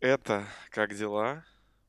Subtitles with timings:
[0.00, 1.44] Это «Как дела?»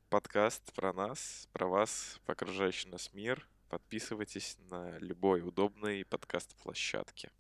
[0.10, 3.48] Подкаст про нас, про вас, про окружающий нас мир.
[3.70, 7.32] Подписывайтесь на любой удобной подкаст-площадке.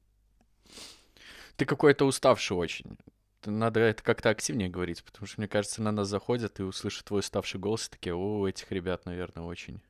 [1.58, 2.98] Ты какой-то уставший очень.
[3.44, 7.20] Надо это как-то активнее говорить, потому что, мне кажется, на нас заходят и услышат твой
[7.20, 9.82] уставший голос, и такие, о, этих ребят, наверное, очень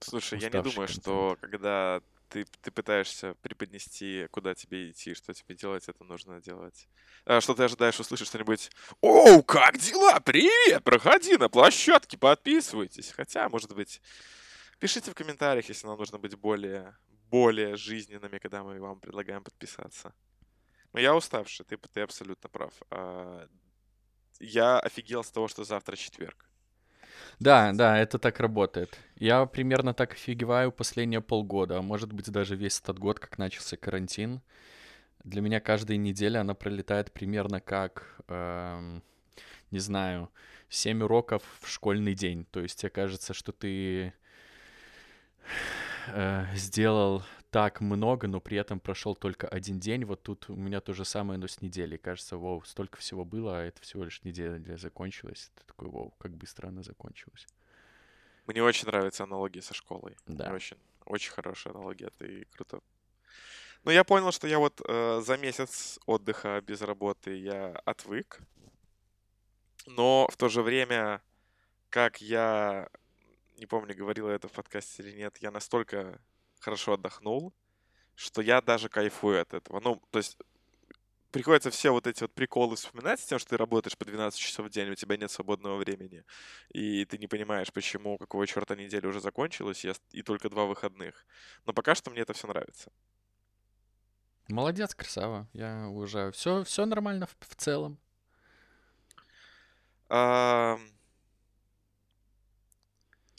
[0.00, 1.02] Слушай, я не думаю, контент.
[1.02, 2.02] что когда
[2.34, 6.88] ты, ты пытаешься преподнести, куда тебе идти, что тебе делать, это нужно делать.
[7.26, 10.18] А, что ты ожидаешь услышать что-нибудь «Оу, как дела?
[10.18, 10.82] Привет!
[10.82, 14.02] Проходи на площадке, подписывайтесь!» Хотя, может быть,
[14.80, 16.96] пишите в комментариях, если нам нужно быть более,
[17.30, 20.12] более жизненными, когда мы вам предлагаем подписаться.
[20.92, 22.74] Но я уставший, ты, ты абсолютно прав.
[22.90, 23.46] А,
[24.40, 26.50] Я офигел с того, что завтра четверг.
[27.40, 28.98] Да, да, это так работает.
[29.16, 33.76] Я примерно так офигеваю последние полгода, а может быть даже весь этот год, как начался
[33.76, 34.40] карантин.
[35.24, 39.02] Для меня каждая неделя она пролетает примерно как, эм,
[39.70, 40.30] не знаю,
[40.68, 42.46] 7 уроков в школьный день.
[42.50, 44.12] То есть тебе кажется, что ты
[46.08, 47.22] э, сделал
[47.54, 50.04] так много, но при этом прошел только один день.
[50.04, 51.98] Вот тут у меня то же самое, но с неделей.
[51.98, 55.52] Кажется, вау, столько всего было, а это всего лишь неделя закончилась.
[55.54, 57.46] Ты такой, вау, как быстро она закончилась.
[58.48, 60.16] Мне очень нравится аналогия со школой.
[60.26, 60.52] Да.
[60.52, 62.80] Очень, очень хорошая аналогия, ты круто.
[63.84, 68.40] Ну, я понял, что я вот э, за месяц отдыха без работы я отвык.
[69.86, 71.22] Но в то же время,
[71.88, 72.88] как я,
[73.58, 76.18] не помню, говорил я это в подкасте или нет, я настолько
[76.64, 77.52] хорошо отдохнул,
[78.14, 79.80] что я даже кайфую от этого.
[79.80, 80.38] Ну, то есть
[81.30, 84.66] приходится все вот эти вот приколы вспоминать с тем, что ты работаешь по 12 часов
[84.66, 86.24] в день, у тебя нет свободного времени,
[86.70, 91.26] и ты не понимаешь, почему, какого черта неделя уже закончилась, и только два выходных.
[91.66, 92.90] Но пока что мне это все нравится.
[94.48, 95.48] Молодец, красава.
[95.52, 96.32] Я уважаю.
[96.32, 97.98] Все, все нормально в, в целом.
[100.08, 100.94] Ам,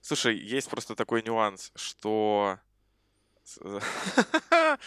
[0.07, 2.59] Слушай, есть просто такой нюанс, что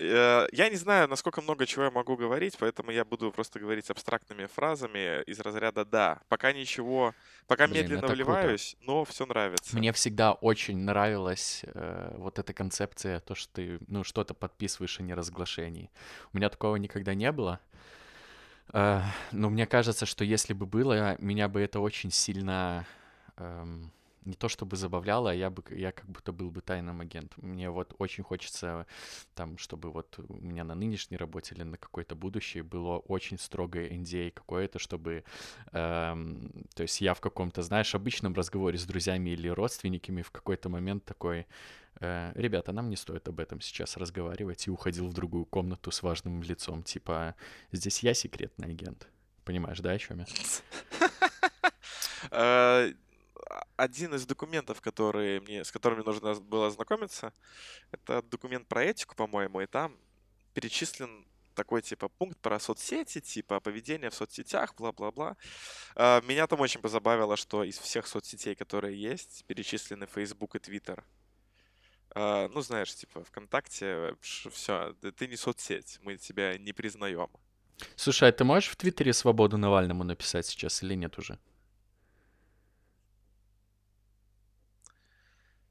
[0.00, 4.46] я не знаю, насколько много чего я могу говорить, поэтому я буду просто говорить абстрактными
[4.46, 6.20] фразами из разряда «да».
[6.28, 7.14] Пока ничего,
[7.46, 8.22] пока Блин, медленно это круто.
[8.24, 9.76] вливаюсь, но все нравится.
[9.76, 15.02] Мне всегда очень нравилась э, вот эта концепция, то, что ты, ну, что-то подписываешь о
[15.02, 15.90] неразглашении.
[16.32, 17.60] У меня такого никогда не было.
[18.72, 19.02] Э,
[19.32, 22.86] но мне кажется, что если бы было, меня бы это очень сильно
[23.36, 23.92] эм,
[24.24, 27.44] не то чтобы забавляло, а я бы, я как будто был бы тайным агентом.
[27.44, 28.86] Мне вот очень хочется,
[29.34, 33.88] там, чтобы вот у меня на нынешней работе или на какой-то будущей было очень строгое
[33.90, 35.24] NDA какое-то, чтобы,
[35.72, 40.68] эм, то есть я в каком-то, знаешь, обычном разговоре с друзьями или родственниками в какой-то
[40.68, 41.46] момент такой,
[42.00, 46.02] э, ребята, нам не стоит об этом сейчас разговаривать, и уходил в другую комнату с
[46.02, 47.34] важным лицом, типа,
[47.72, 49.08] здесь я секретный агент.
[49.44, 50.26] Понимаешь, да, о чем я?
[53.76, 57.32] Один из документов, которые мне, с которыми нужно было ознакомиться,
[57.90, 59.96] это документ про этику, по-моему, и там
[60.54, 65.36] перечислен такой типа пункт про соцсети, типа поведение в соцсетях, бла-бла-бла.
[65.94, 71.02] А, Меня там очень позабавило, что из всех соцсетей, которые есть, перечислены Facebook и Twitter.
[72.10, 77.28] А, Ну, знаешь, типа ВКонтакте, все, ты не соцсеть, мы тебя не признаем.
[77.96, 81.38] Слушай, а ты можешь в Твиттере свободу Навальному написать сейчас или нет уже?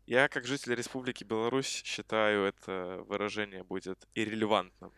[0.05, 4.91] Я, как житель Республики Беларусь, считаю, это выражение будет иррелевантным.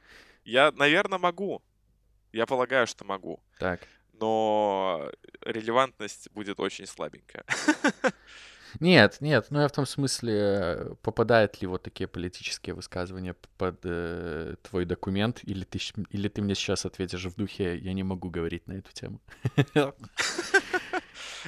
[0.43, 1.61] Я, наверное, могу.
[2.31, 3.39] Я полагаю, что могу.
[3.59, 3.81] Так.
[4.13, 5.11] Но
[5.41, 7.45] релевантность будет очень слабенькая.
[8.79, 14.55] Нет, нет, ну я в том смысле, попадают ли вот такие политические высказывания под э,
[14.63, 15.79] твой документ, или ты,
[16.09, 19.21] или ты мне сейчас ответишь в духе, я не могу говорить на эту тему.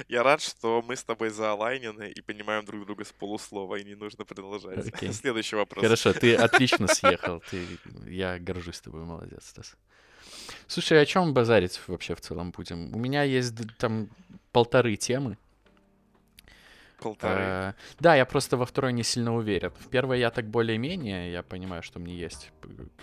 [0.08, 3.94] Я рад, что мы с тобой заолайнены и понимаем друг друга с полуслова, и не
[3.94, 4.86] нужно продолжать.
[4.86, 5.12] Окей.
[5.12, 5.82] Следующий вопрос.
[5.82, 7.66] Хорошо, ты отлично съехал, ты,
[8.06, 9.76] я горжусь тобой, молодец, Стас.
[10.66, 12.94] Слушай, о чем базарить вообще в целом будем?
[12.94, 14.08] У меня есть там
[14.52, 15.36] полторы темы.
[17.00, 17.40] Полторы.
[17.40, 19.70] Э, Да, я просто во второй не сильно уверен.
[19.78, 22.52] В первой я так более-менее, я понимаю, что мне есть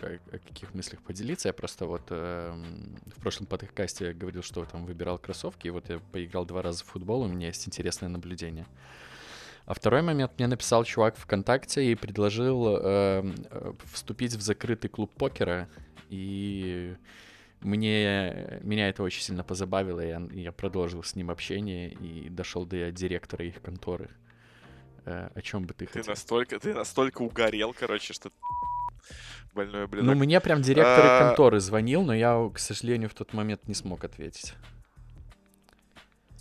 [0.02, 1.50] о каких мыслях поделиться.
[1.50, 6.00] Я просто вот эм, в прошлом подкасте говорил, что там выбирал кроссовки, и вот я
[6.12, 8.66] поиграл два раза в футбол, у меня есть интересное наблюдение.
[9.66, 15.12] А второй момент, мне написал чувак ВКонтакте и предложил эм, э, вступить в закрытый клуб
[15.16, 15.68] покера,
[16.10, 16.96] и
[17.66, 22.66] мне, меня это очень сильно позабавило, и я, я продолжил с ним общение и дошел
[22.66, 24.10] до директора их конторы.
[25.06, 26.12] Э, о чем бы ты Ты хотел?
[26.12, 28.32] настолько, ты настолько угорел, короче, что
[29.54, 30.06] больной блин.
[30.06, 33.74] Ну, мне прям директор А, конторы звонил, но я, к сожалению, в тот момент не
[33.74, 34.54] смог ответить.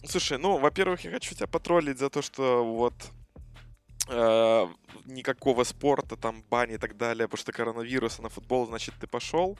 [0.06, 2.94] Слушай, ну, во-первых, я хочу тебя потроллить за то, что вот
[4.09, 4.67] э,
[5.06, 9.06] никакого спорта, там, бани и так далее, потому что коронавирус, а на футбол, значит, ты
[9.06, 9.59] пошел.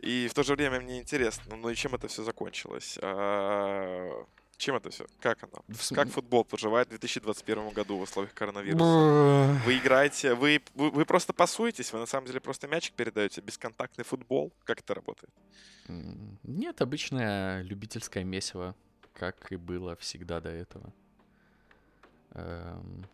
[0.00, 2.98] И в то же время мне интересно, ну и чем это все закончилось?
[3.02, 4.24] А,
[4.56, 5.06] чем это все?
[5.20, 5.64] Как оно?
[5.94, 8.84] Как футбол поживает в 2021 году в условиях коронавируса?
[9.64, 14.04] Вы играете, вы, вы, вы просто пасуетесь, вы на самом деле просто мячик передаете, бесконтактный
[14.04, 14.52] футбол?
[14.64, 15.32] Как это работает?
[16.42, 18.74] Нет, обычное любительское месиво,
[19.14, 20.92] как и было всегда до этого.
[22.32, 23.06] Эм...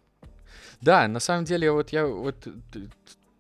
[0.81, 2.47] Да, на самом деле, вот я вот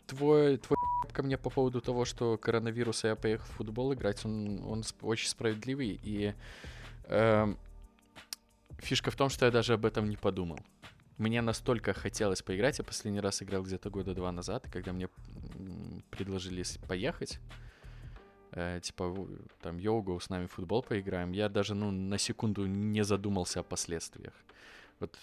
[0.06, 0.76] твой, твой
[1.12, 5.28] ко мне по поводу того, что коронавируса я поехал в футбол играть, он, он очень
[5.28, 6.00] справедливый.
[6.02, 6.34] И
[7.04, 7.54] э,
[8.78, 10.58] фишка в том, что я даже об этом не подумал.
[11.18, 12.78] Мне настолько хотелось поиграть.
[12.78, 15.08] Я последний раз играл где-то года два назад, и когда мне
[16.10, 17.38] предложили поехать,
[18.52, 19.28] э, типа,
[19.60, 24.34] там, йогу, с нами футбол поиграем, я даже, ну, на секунду не задумался о последствиях.
[25.00, 25.16] Вот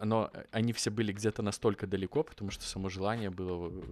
[0.00, 3.82] оно, э, они все были где-то настолько далеко, потому что само желание было, э,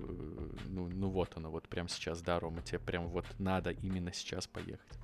[0.69, 4.47] ну, ну вот оно, вот прямо сейчас, да, Рома, тебе прям вот надо именно сейчас
[4.47, 4.99] поехать.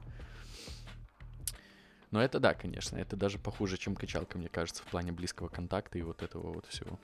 [2.10, 5.98] Но это да, конечно, это даже похуже, чем качалка, мне кажется, в плане близкого контакта
[5.98, 6.98] и вот этого вот всего.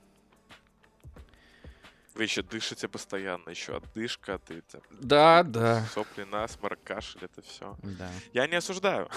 [2.13, 5.85] Вы еще дышите постоянно, еще отдышка, ты там, Да, да.
[5.93, 7.77] Сопли, насморк, кашель, это все.
[7.81, 8.09] Да.
[8.33, 9.09] Я не осуждаю.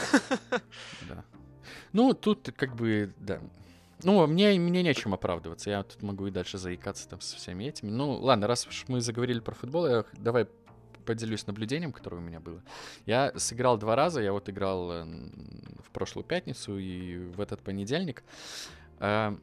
[1.09, 1.25] Да.
[1.93, 3.41] Ну, тут как бы, да,
[4.03, 5.71] ну, мне, мне нечем оправдываться.
[5.71, 7.91] Я тут могу и дальше заикаться там со всеми этими.
[7.91, 10.47] Ну, ладно, раз уж мы заговорили про футбол, я давай
[11.05, 12.63] поделюсь наблюдением, которое у меня было.
[13.07, 14.21] Я сыграл два раза.
[14.21, 18.23] Я вот играл э, в прошлую пятницу и в этот понедельник.
[19.01, 19.37] Э,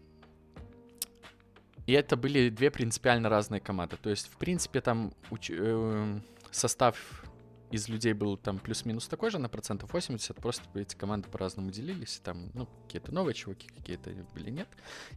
[1.85, 3.97] и это были две принципиально разные команды.
[4.01, 6.19] То есть, в принципе, там уч- э,
[6.51, 7.23] состав
[7.71, 12.19] из людей был там плюс-минус такой же, на процентов 80, просто эти команды по-разному делились,
[12.23, 14.67] там, ну, какие-то новые чуваки, какие-то были нет.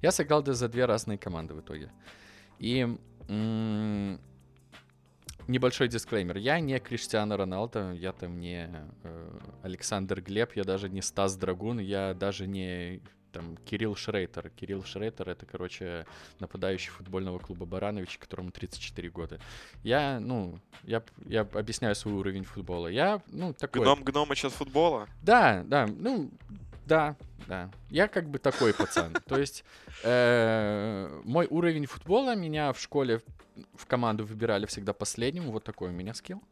[0.03, 1.91] Я сыграл за две разные команды в итоге.
[2.59, 2.99] И
[5.49, 6.37] небольшой дисклеймер.
[6.37, 8.69] Я не Криштиану Роналдо, я там не
[9.03, 13.01] э, Александр Глеб, я даже не Стас Драгун, я даже не
[13.32, 14.50] там Кирилл Шрейтер.
[14.50, 16.06] Кирилл Шрейтер это, короче,
[16.38, 19.40] нападающий футбольного клуба Баранович, которому 34 года.
[19.82, 22.88] Я, ну, я, я объясняю свой уровень футбола.
[22.88, 23.82] Я, ну, такой...
[23.82, 25.08] Гном гнома сейчас футбола?
[25.23, 26.31] Да, да, ну,
[26.87, 27.70] да, да.
[27.90, 29.14] Я как бы такой пацан.
[29.26, 29.64] То есть
[30.05, 33.20] э, мой уровень футбола меня в школе
[33.75, 35.50] в команду выбирали всегда последним.
[35.50, 36.43] Вот такой у меня скилл.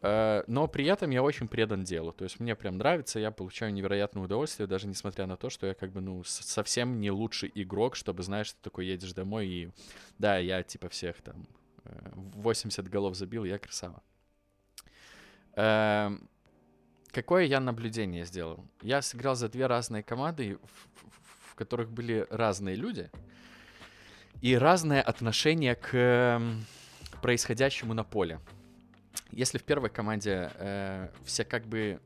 [0.00, 2.12] Э, но при этом я очень предан делу.
[2.12, 5.74] То есть мне прям нравится, я получаю невероятное удовольствие, даже несмотря на то, что я
[5.74, 9.70] как бы, ну, совсем не лучший игрок, чтобы, знаешь, ты такой едешь домой и,
[10.18, 11.46] да, я типа всех там
[11.84, 14.02] 80 э, голов забил, я красава.
[15.56, 16.28] Эм,
[17.10, 18.64] какое я наблюдение сделал?
[18.82, 23.10] Я сыграл за две разные команды, в, которых были разные люди
[24.40, 26.64] и разное отношение к эм,
[27.20, 28.38] происходящему на поле.
[29.30, 32.00] Если в первой команде э, все как бы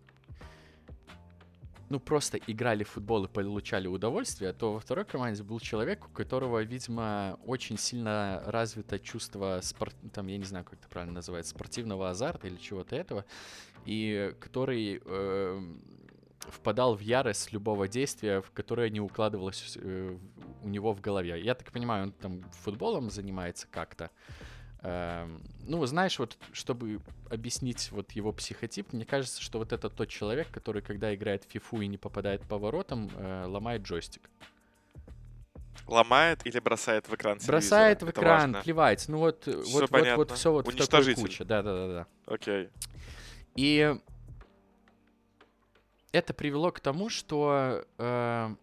[1.93, 6.09] ну, просто играли в футбол и получали удовольствие, то во второй команде был человек, у
[6.09, 9.95] которого, видимо, очень сильно развито чувство, спорт...
[10.15, 13.27] там, я не знаю, как это правильно называется, спортивного азарта или чего-то этого,
[13.85, 15.61] и который э,
[16.49, 20.17] впадал в ярость любого действия, в которое не укладывалось э,
[20.63, 21.43] у него в голове.
[21.43, 24.11] Я так понимаю, он там футболом занимается как-то,
[24.83, 30.49] ну, знаешь, вот, чтобы объяснить вот его психотип, мне кажется, что вот это тот человек,
[30.51, 34.23] который, когда играет в фифу и не попадает по воротам, э, ломает джойстик.
[35.87, 39.09] Ломает или бросает в экран Бросает в экран, плевать.
[39.09, 40.17] Ну вот, все вот, понятно.
[40.17, 41.45] вот, вот все вот в такой куче.
[41.45, 42.07] Да, да, да, да.
[42.27, 42.69] Окей.
[43.55, 43.95] И
[46.13, 48.55] это привело к тому, что э,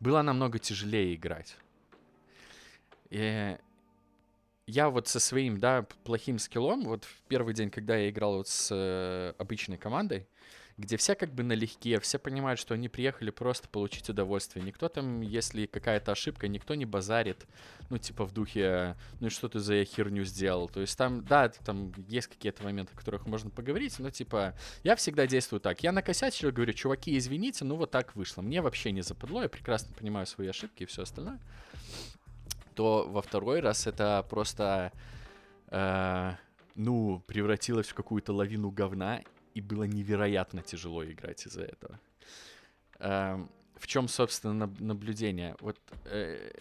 [0.00, 1.56] было намного тяжелее играть.
[3.10, 3.56] И
[4.66, 8.48] я вот со своим, да, плохим скиллом, вот в первый день, когда я играл вот
[8.48, 10.28] с э, обычной командой,
[10.80, 14.64] где все как бы налегке, все понимают, что они приехали просто получить удовольствие.
[14.64, 17.46] Никто там, если какая-то ошибка, никто не базарит,
[17.90, 20.68] ну, типа в духе, ну и что ты за херню сделал.
[20.68, 24.96] То есть там, да, там есть какие-то моменты, о которых можно поговорить, но типа я
[24.96, 25.82] всегда действую так.
[25.82, 28.40] Я накосячил, говорю, чуваки, извините, ну вот так вышло.
[28.40, 31.40] Мне вообще не западло, я прекрасно понимаю свои ошибки и все остальное
[32.80, 34.90] то во второй раз это просто,
[35.66, 36.32] э,
[36.76, 39.20] ну, превратилось в какую-то лавину говна,
[39.52, 42.00] и было невероятно тяжело играть из-за этого.
[42.98, 43.46] Э,
[43.76, 45.56] в чем, собственно, наблюдение?
[45.60, 46.52] Вот э,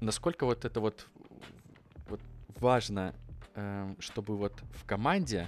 [0.00, 1.06] насколько вот это вот,
[2.08, 2.20] вот
[2.58, 3.14] важно,
[3.54, 5.46] э, чтобы вот в команде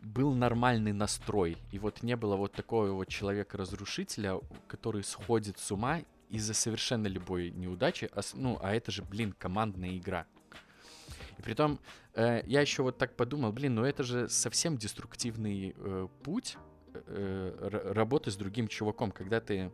[0.00, 6.00] был нормальный настрой, и вот не было вот такого вот человека-разрушителя, который сходит с ума
[6.30, 10.26] из-за совершенно любой неудачи, а, ну, а это же, блин, командная игра.
[11.38, 11.78] И при том,
[12.14, 16.56] э, я еще вот так подумал, блин, ну это же совсем деструктивный э, путь
[16.94, 19.70] э, работы с другим чуваком, когда ты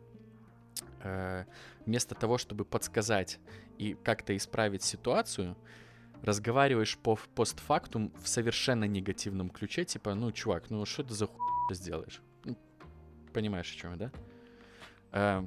[1.01, 1.45] э,
[1.85, 3.39] вместо того, чтобы подсказать
[3.77, 5.57] и как-то исправить ситуацию,
[6.21, 11.39] разговариваешь по постфактум в совершенно негативном ключе, типа, ну, чувак, ну что ты за хуй
[11.75, 12.21] сделаешь?
[12.43, 12.57] Ну,
[13.33, 14.11] понимаешь, о чем я, да?
[15.11, 15.45] Э,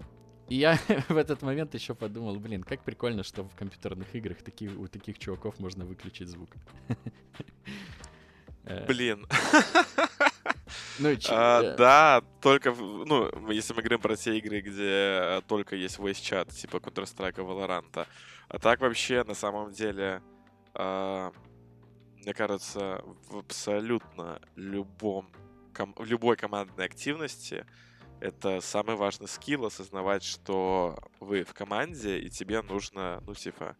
[0.48, 0.78] и я
[1.08, 5.18] в этот момент еще подумал, блин, как прикольно, что в компьютерных играх такие, у таких
[5.18, 6.50] чуваков можно выключить звук.
[8.64, 8.84] Э.
[8.86, 9.26] Блин.
[10.98, 11.76] Ну, а, э.
[11.76, 16.76] да, только, ну, если мы говорим про те игры, где только есть voice чат, типа
[16.78, 18.06] Counter-Strike, Valorant.
[18.48, 20.20] А так вообще, на самом деле,
[20.74, 21.32] а,
[22.16, 25.30] мне кажется, в абсолютно любом,
[25.72, 27.64] ком, в любой командной активности
[28.20, 33.76] это самый важный скилл осознавать, что вы в команде, и тебе нужно, ну, типа,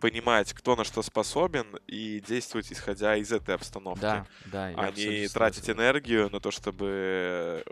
[0.00, 4.00] понимать, кто на что способен, и действовать исходя из этой обстановки.
[4.00, 4.66] Да, да.
[4.76, 7.64] А не тратить энергию на то, чтобы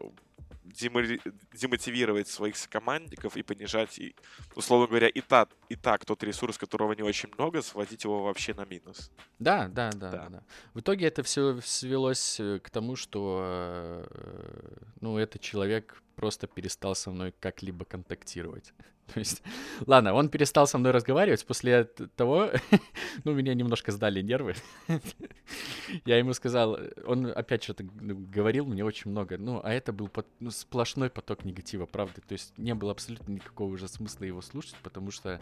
[0.72, 4.14] демотивировать своих командников и понижать, и,
[4.54, 8.54] условно говоря, и, та, и так тот ресурс, которого не очень много, сводить его вообще
[8.54, 9.10] на минус.
[9.38, 10.28] Да, да, да, да.
[10.28, 10.42] да.
[10.74, 16.94] В итоге это все свелось э, к тому, что э, ну, этот человек просто перестал
[16.94, 18.72] со мной как-либо контактировать.
[19.12, 19.42] То есть,
[19.86, 21.84] ладно, он перестал со мной разговаривать после
[22.16, 22.50] того,
[23.24, 24.54] ну, меня немножко сдали нервы.
[26.04, 30.26] Я ему сказал, он опять что-то говорил мне очень много, ну, а это был под,
[30.40, 32.20] ну, сплошной поток негатива, правда.
[32.20, 35.40] То есть не было абсолютно никакого уже смысла его слушать, потому что,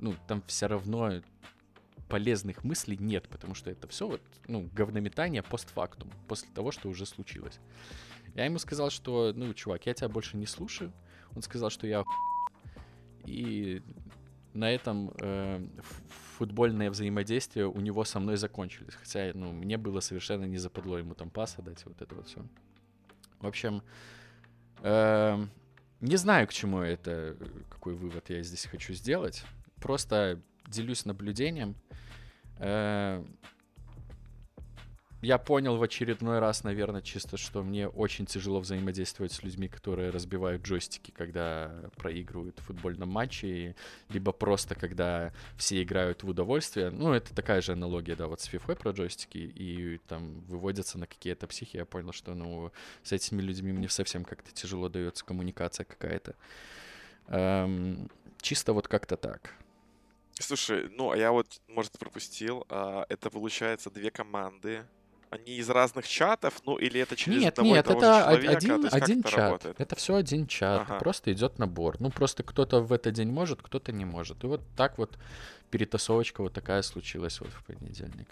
[0.00, 1.22] ну, там все равно
[2.08, 7.06] полезных мыслей нет, потому что это все вот, ну, говнометание постфактум, после того, что уже
[7.06, 7.58] случилось.
[8.36, 10.92] Я ему сказал, что, ну, чувак, я тебя больше не слушаю.
[11.34, 12.04] Он сказал, что я
[13.24, 13.82] и
[14.52, 15.66] на этом э,
[16.36, 18.92] футбольное взаимодействие у него со мной закончились.
[18.94, 22.44] Хотя, ну, мне было совершенно не западло ему там паса дать, вот это вот все.
[23.40, 23.82] В общем,
[24.82, 25.46] э,
[26.02, 27.38] не знаю, к чему это,
[27.70, 29.44] какой вывод я здесь хочу сделать.
[29.76, 31.74] Просто делюсь наблюдением.
[32.58, 33.24] Э,
[35.26, 40.10] я понял в очередной раз, наверное, чисто, что мне очень тяжело взаимодействовать с людьми, которые
[40.10, 43.74] разбивают джойстики, когда проигрывают в футбольном матче,
[44.08, 46.90] либо просто когда все играют в удовольствие.
[46.90, 51.08] Ну, это такая же аналогия, да, вот с FIFA про джойстики, и там выводятся на
[51.08, 51.76] какие-то психи.
[51.76, 52.70] Я понял, что, ну,
[53.02, 56.36] с этими людьми мне совсем как-то тяжело дается коммуникация какая-то.
[57.26, 58.08] Эм,
[58.40, 59.52] чисто вот как-то так.
[60.38, 62.64] Слушай, ну, а я вот, может, пропустил.
[62.68, 64.84] А, это, получается, две команды
[65.30, 68.20] они из разных чатов, ну или это через нет, одного нет, и того это же
[68.20, 68.56] человека?
[68.56, 69.38] один, есть один это чат.
[69.38, 69.80] Работает?
[69.80, 70.82] Это все один чат.
[70.82, 70.98] Ага.
[70.98, 71.96] Просто идет набор.
[72.00, 74.42] Ну просто кто-то в этот день может, кто-то не может.
[74.44, 75.18] И вот так вот
[75.70, 78.28] перетасовочка вот такая случилась вот в понедельник.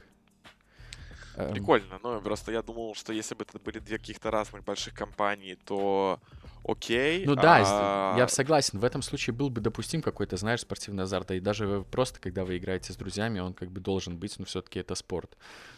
[1.36, 1.52] Эм.
[1.52, 5.56] Прикольно, но просто я думал, что если бы это были две каких-то разных больших компаний,
[5.64, 6.20] то
[6.64, 7.26] окей.
[7.26, 8.16] Ну да, а...
[8.16, 8.78] я согласен.
[8.78, 11.32] В этом случае был бы допустим какой-то, знаешь, спортивный азарт.
[11.32, 14.78] И даже просто, когда вы играете с друзьями, он как бы должен быть, но все-таки
[14.78, 15.36] это спорт.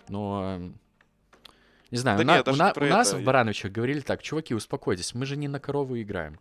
[0.09, 0.79] Но эм,
[1.91, 4.55] не знаю, да у, нет, на, у, на, у нас в Барановичах говорили так, чуваки,
[4.55, 6.39] успокойтесь, мы же не на корову играем.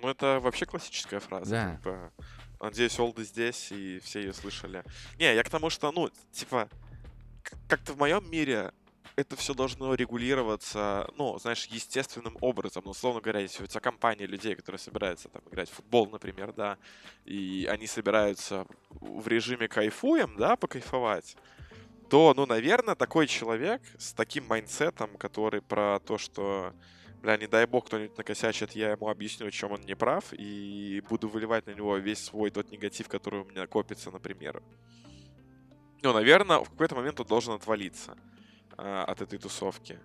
[0.00, 1.50] Ну, это вообще классическая фраза.
[1.50, 1.76] Да.
[1.76, 2.12] Типа,
[2.60, 4.82] надеюсь, Олды здесь, и все ее слышали.
[5.18, 6.68] Не, я к тому, что, ну, типа,
[7.68, 8.72] как-то в моем мире
[9.16, 12.82] это все должно регулироваться, ну, знаешь, естественным образом.
[12.84, 16.52] Ну, условно говоря, если у тебя компания людей, которые собираются там играть в футбол, например,
[16.52, 16.78] да,
[17.24, 21.36] и они собираются в режиме кайфуем, да, покайфовать,
[22.14, 26.72] то, ну, наверное, такой человек с таким майндсетом, который про то, что,
[27.20, 31.28] бля, не дай бог кто-нибудь накосячит, я ему объясню, чем он не прав, и буду
[31.28, 34.62] выливать на него весь свой тот негатив, который у меня копится, например.
[36.02, 38.16] Ну, наверное, в какой-то момент он должен отвалиться
[38.78, 39.98] э, от этой тусовки.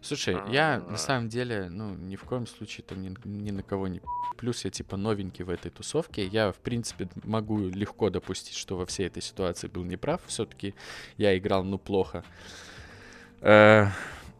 [0.00, 0.50] Слушай, А-а-а.
[0.50, 4.00] я на самом деле, ну, ни в коем случае там ни, ни на кого не
[4.42, 6.26] плюс я типа новенький в этой тусовке.
[6.26, 10.20] Я, в принципе, могу легко допустить, что во всей этой ситуации был неправ.
[10.26, 10.74] Все-таки
[11.16, 12.24] я играл, ну, плохо.
[13.40, 13.86] Э,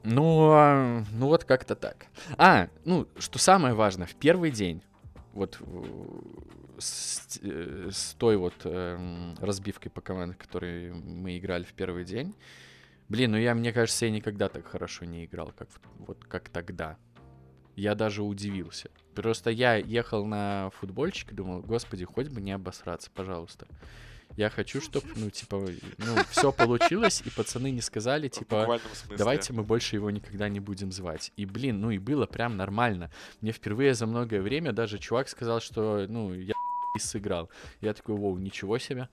[0.02, 2.06] ну, а, ну вот как-то так.
[2.36, 4.82] А, ну, что самое важное, в первый день,
[5.34, 5.60] вот
[6.78, 12.34] с, э, с той вот э, разбивкой по командам, которые мы играли в первый день,
[13.12, 16.96] блин, ну я, мне кажется, я никогда так хорошо не играл, как вот как тогда.
[17.76, 18.90] Я даже удивился.
[19.14, 23.66] Просто я ехал на футбольчик и думал, господи, хоть бы не обосраться, пожалуйста.
[24.36, 25.58] Я хочу, чтобы, ну, типа,
[25.98, 28.80] ну, все получилось, и пацаны не сказали, типа,
[29.18, 31.32] давайте мы больше его никогда не будем звать.
[31.36, 33.10] И, блин, ну и было прям нормально.
[33.42, 36.54] Мне впервые за многое время даже чувак сказал, что, ну, я
[36.98, 37.50] сыграл.
[37.82, 39.10] Я такой, воу, ничего себе.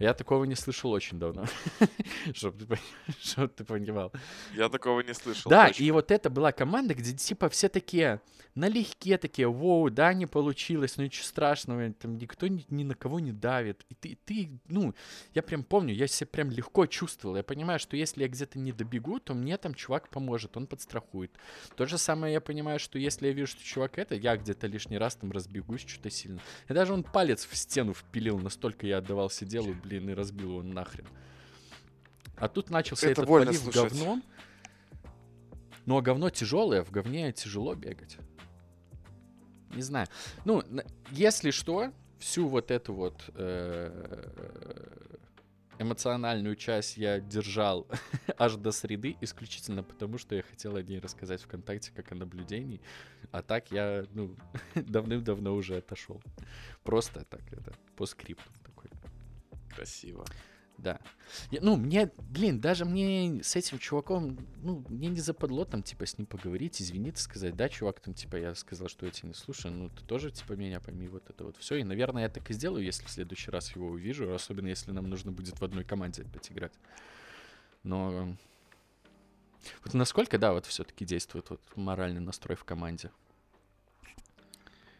[0.00, 1.44] Я такого не слышал очень давно.
[2.34, 2.78] Чтобы
[3.56, 4.10] ты, понимал.
[4.54, 5.50] Я такого не слышал.
[5.50, 8.22] Да, и вот это была команда, где типа все такие
[8.54, 13.20] налегке такие, воу, да, не получилось, ну ничего страшного, там никто ни, ни на кого
[13.20, 13.84] не давит.
[13.88, 14.94] И ты, ты, ну,
[15.34, 17.36] я прям помню, я себя прям легко чувствовал.
[17.36, 21.32] Я понимаю, что если я где-то не добегу, то мне там чувак поможет, он подстрахует.
[21.76, 24.98] То же самое я понимаю, что если я вижу, что чувак это, я где-то лишний
[24.98, 26.40] раз там разбегусь что-то сильно.
[26.68, 30.62] И даже он палец в стену впилил, настолько я отдавался делу, блин, и разбил его
[30.62, 31.06] нахрен.
[32.36, 33.92] А тут начался это этот полив слушать.
[33.92, 34.22] говном.
[35.86, 38.16] Ну, а говно тяжелое, в говне тяжело бегать.
[39.70, 40.06] Не знаю.
[40.44, 40.62] Ну,
[41.10, 44.24] если что, всю вот эту вот э,
[45.78, 47.86] эмоциональную часть я держал
[48.38, 52.80] аж до среды, исключительно потому, что я хотел о ней рассказать ВКонтакте как о наблюдении.
[53.30, 54.36] А так я, ну,
[54.74, 56.20] давным-давно уже отошел.
[56.82, 58.50] Просто так, это, по скрипту
[59.80, 60.24] красиво.
[60.80, 60.98] Да.
[61.50, 66.06] Я, ну, мне, блин, даже мне с этим чуваком, ну, мне не западло там, типа,
[66.06, 69.34] с ним поговорить, извиниться, сказать, да, чувак, там, типа, я сказал, что я тебя не
[69.34, 71.76] слушаю, ну, ты тоже, типа, меня пойми, вот это вот все.
[71.76, 75.08] И, наверное, я так и сделаю, если в следующий раз его увижу, особенно если нам
[75.08, 76.72] нужно будет в одной команде опять играть.
[77.82, 78.34] Но
[79.84, 83.10] вот насколько, да, вот все-таки действует вот моральный настрой в команде?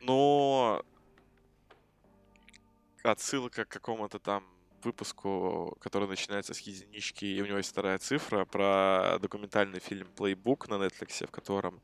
[0.03, 0.85] Но
[3.03, 4.45] отсылка к какому-то там
[4.85, 10.69] выпуску, который начинается с единички, и у него есть вторая цифра, про документальный фильм «Плейбук»
[10.69, 11.81] на Netflix, в котором,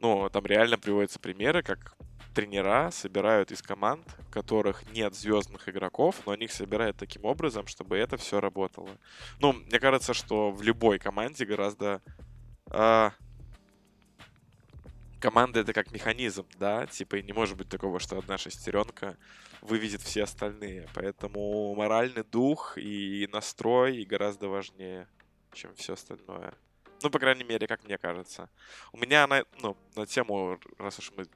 [0.00, 1.96] ну, там реально приводятся примеры, как
[2.34, 7.66] тренера собирают из команд, в которых нет звездных игроков, но они их собирают таким образом,
[7.66, 8.90] чтобы это все работало.
[9.40, 12.00] Ну, мне кажется, что в любой команде гораздо
[12.70, 13.10] э,
[15.20, 19.16] команда это как механизм, да, типа и не может быть такого, что одна шестеренка
[19.60, 20.88] выведет все остальные.
[20.94, 25.08] Поэтому моральный дух и настрой гораздо важнее,
[25.52, 26.54] чем все остальное.
[27.02, 28.48] Ну, по крайней мере, как мне кажется.
[28.92, 31.26] У меня на, ну, на тему, раз уж мы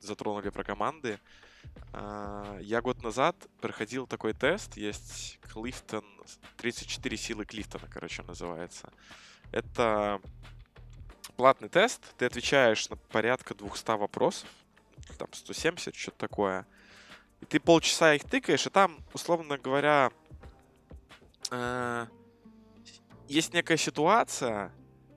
[0.00, 1.20] затронули про команды,
[1.92, 6.04] э, я год назад проходил такой тест, есть Клифтон,
[6.56, 8.92] 34 силы Клифтона, короче, называется.
[9.52, 10.20] Это
[11.36, 14.48] платный тест, ты отвечаешь на порядка 200 вопросов,
[15.18, 16.66] там 170, что-то такое.
[17.40, 20.10] И ты полчаса их тыкаешь, и там, условно говоря,
[21.50, 22.06] э,
[23.28, 24.72] есть некая ситуация,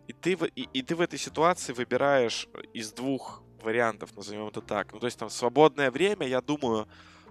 [0.07, 4.61] и ты, в, и, и ты в этой ситуации выбираешь из двух вариантов, назовем это
[4.61, 4.93] так.
[4.93, 6.87] Ну, то есть там свободное время, я думаю,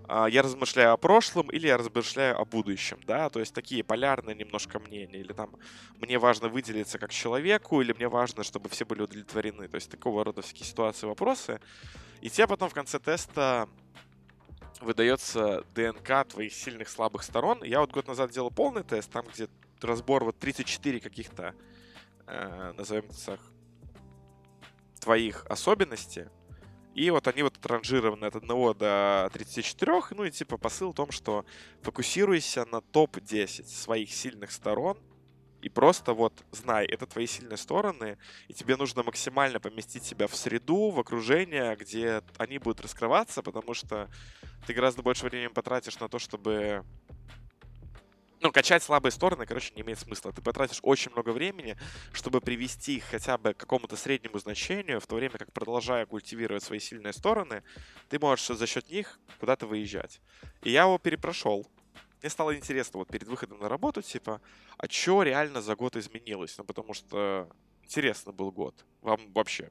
[0.08, 4.78] я размышляю о прошлом или я размышляю о будущем, да, то есть такие полярные немножко
[4.78, 5.50] мнения, или там
[6.00, 10.24] мне важно выделиться как человеку, или мне важно, чтобы все были удовлетворены, то есть такого
[10.24, 11.60] рода всякие ситуации, вопросы.
[12.20, 13.68] И тебе потом в конце теста
[14.80, 17.62] выдается ДНК твоих сильных, слабых сторон.
[17.64, 19.48] Я вот год назад делал полный тест, там где
[19.80, 21.54] разбор вот 34 каких-то,
[22.26, 23.40] э, назовем так,
[25.00, 26.26] твоих особенностей.
[26.94, 30.02] И вот они вот отранжированы от 1 до 34.
[30.10, 31.44] Ну и типа посыл в том, что
[31.82, 34.98] фокусируйся на топ-10 своих сильных сторон–
[35.64, 40.36] и просто вот знай, это твои сильные стороны, и тебе нужно максимально поместить себя в
[40.36, 44.10] среду, в окружение, где они будут раскрываться, потому что
[44.66, 46.84] ты гораздо больше времени потратишь на то, чтобы
[48.44, 50.30] ну, качать слабые стороны, короче, не имеет смысла.
[50.30, 51.76] Ты потратишь очень много времени,
[52.12, 56.62] чтобы привести их хотя бы к какому-то среднему значению, в то время как, продолжая культивировать
[56.62, 57.62] свои сильные стороны,
[58.10, 60.20] ты можешь за счет них куда-то выезжать.
[60.62, 61.66] И я его перепрошел
[62.22, 64.40] мне стало интересно вот перед выходом на работу, типа,
[64.78, 66.56] а что реально за год изменилось?
[66.56, 67.50] Ну, потому что
[67.82, 68.74] интересно был год.
[69.02, 69.70] Вам вообще,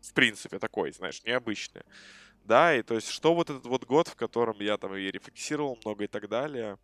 [0.00, 1.82] в принципе, такой, знаешь, необычный.
[2.42, 5.78] Да, и то есть, что вот этот вот год, в котором я там и рефлексировал
[5.84, 6.78] много и так далее.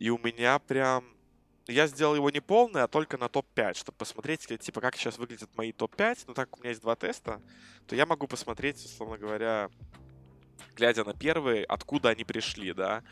[0.00, 1.04] И у меня прям...
[1.68, 5.54] Я сделал его не полный, а только на топ-5, чтобы посмотреть, типа, как сейчас выглядят
[5.56, 6.24] мои топ-5.
[6.26, 7.40] Ну, так у меня есть два теста,
[7.86, 9.70] то я могу посмотреть, условно говоря,
[10.74, 13.04] глядя на первые, откуда они пришли, да.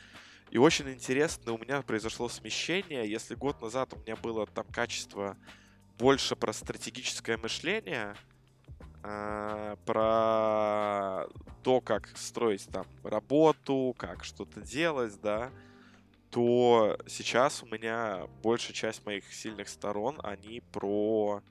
[0.50, 3.08] И очень интересно, у меня произошло смещение.
[3.08, 5.36] Если год назад у меня было там качество
[5.98, 8.16] больше про стратегическое мышление,
[9.04, 11.26] э, про
[11.62, 15.52] то, как строить там работу, как что-то делать, да,
[16.30, 21.42] то сейчас у меня большая часть моих сильных сторон, они про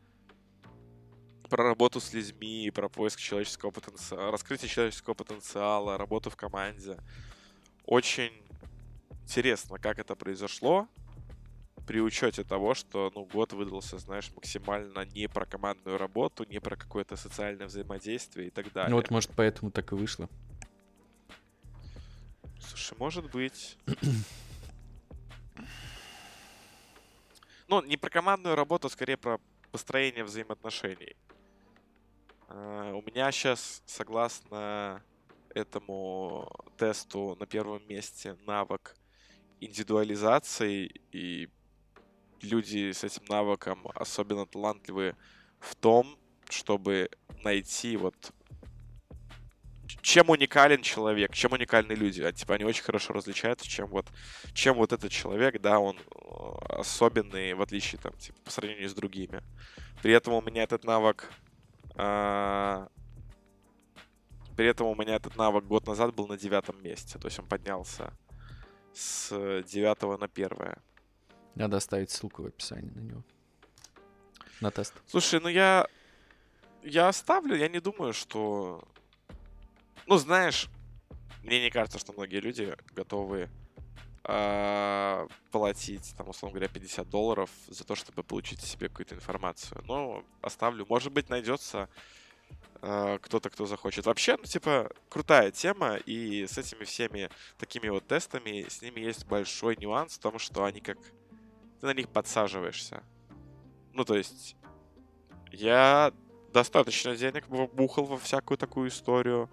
[1.50, 6.98] про работу с людьми, про поиск человеческого потенциала, раскрытие человеческого потенциала, работу в команде.
[7.86, 8.34] Очень
[9.24, 10.90] интересно, как это произошло,
[11.88, 16.76] при учете того, что ну, год выдался, знаешь, максимально не про командную работу, не про
[16.76, 18.90] какое-то социальное взаимодействие и так далее.
[18.90, 20.30] Ну вот, может, поэтому так и вышло.
[22.60, 23.78] Слушай, может быть.
[27.68, 29.40] ну, не про командную работу, а скорее про
[29.72, 31.16] построение взаимоотношений.
[32.50, 35.04] Uh, у меня сейчас, согласно
[35.54, 38.96] этому тесту, на первом месте навык
[39.60, 41.50] индивидуализации, и
[42.42, 45.16] люди с этим навыком особенно талантливы
[45.60, 46.18] в том,
[46.50, 47.10] чтобы
[47.44, 48.16] найти вот
[50.02, 52.22] чем уникален человек, чем уникальны люди.
[52.22, 54.08] А, типа они очень хорошо различаются, чем вот,
[54.54, 58.94] чем вот этот человек, да, он э, особенный, в отличие там, типа, по сравнению с
[58.94, 59.42] другими.
[60.02, 61.30] При этом у меня этот навык
[61.96, 62.90] а,
[64.58, 67.20] при этом у меня этот навык год назад был на девятом месте.
[67.20, 68.12] То есть он поднялся
[68.94, 70.82] с девятого на первое.
[71.54, 73.24] Надо оставить ссылку в описании на него.
[74.60, 74.94] На тест.
[75.06, 75.88] Слушай, ну я...
[76.84, 78.88] Я оставлю, я не думаю, что...
[80.08, 80.70] Ну, знаешь,
[81.44, 83.50] мне не кажется, что многие люди готовы
[84.24, 89.84] э, платить, там, условно говоря, 50 долларов за то, чтобы получить себе какую-то информацию.
[89.86, 90.86] Но оставлю.
[90.88, 91.90] Может быть, найдется
[92.82, 94.06] э, кто-то, кто захочет.
[94.06, 99.26] Вообще, ну, типа, крутая тема, и с этими всеми такими вот тестами, с ними есть
[99.26, 100.98] большой нюанс в том, что они как
[101.82, 103.04] ты на них подсаживаешься.
[103.92, 104.56] Ну, то есть,
[105.52, 106.14] я
[106.54, 109.50] достаточно денег бухал во всякую такую историю.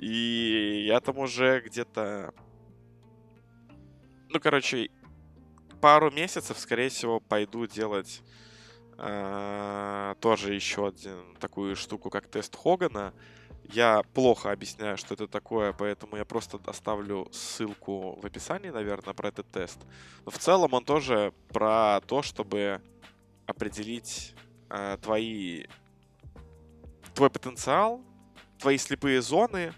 [0.00, 2.32] И я там уже где-то...
[4.30, 4.88] Ну, короче,
[5.82, 8.22] пару месяцев, скорее всего, пойду делать
[8.96, 13.12] э, тоже еще один такую штуку, как тест Хогана.
[13.64, 19.28] Я плохо объясняю, что это такое, поэтому я просто оставлю ссылку в описании, наверное, про
[19.28, 19.78] этот тест.
[20.24, 22.80] Но в целом он тоже про то, чтобы
[23.44, 24.34] определить
[24.70, 25.66] э, твои
[27.14, 28.00] твой потенциал,
[28.58, 29.74] твои слепые зоны,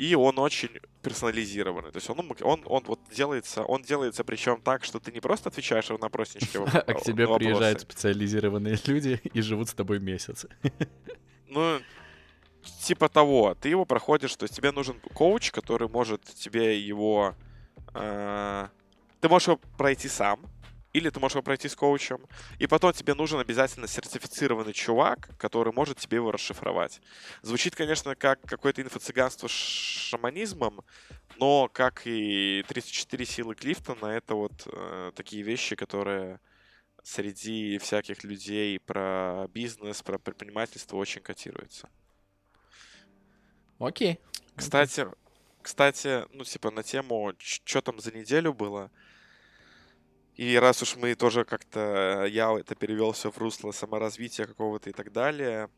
[0.00, 0.70] и он очень
[1.02, 1.90] персонализированный.
[1.90, 5.50] То есть он, он, он вот делается, он делается причем так, что ты не просто
[5.50, 6.58] отвечаешь на опроснички.
[6.86, 10.46] А к тебе приезжают специализированные люди и живут с тобой месяц.
[11.52, 11.80] Ну,
[12.82, 17.34] типа того, ты его проходишь, то есть тебе нужен коуч, который может тебе его...
[17.92, 18.68] Э,
[19.20, 20.46] ты можешь его пройти сам,
[20.92, 22.26] или ты можешь его пройти с коучем,
[22.58, 27.00] и потом тебе нужен обязательно сертифицированный чувак, который может тебе его расшифровать.
[27.42, 30.82] Звучит, конечно, как какое-то инфо-цыганство с шаманизмом,
[31.36, 36.40] но, как и 34 силы Клифтона, это вот э, такие вещи, которые
[37.02, 41.88] среди всяких людей про бизнес, про предпринимательство очень котируются.
[43.78, 44.20] Окей.
[44.54, 45.06] Кстати,
[45.62, 48.90] кстати, ну, типа, на тему, что там за неделю было.
[50.40, 54.92] И раз уж мы тоже как-то, я это перевел все в русло саморазвития какого-то и
[54.94, 55.68] так далее,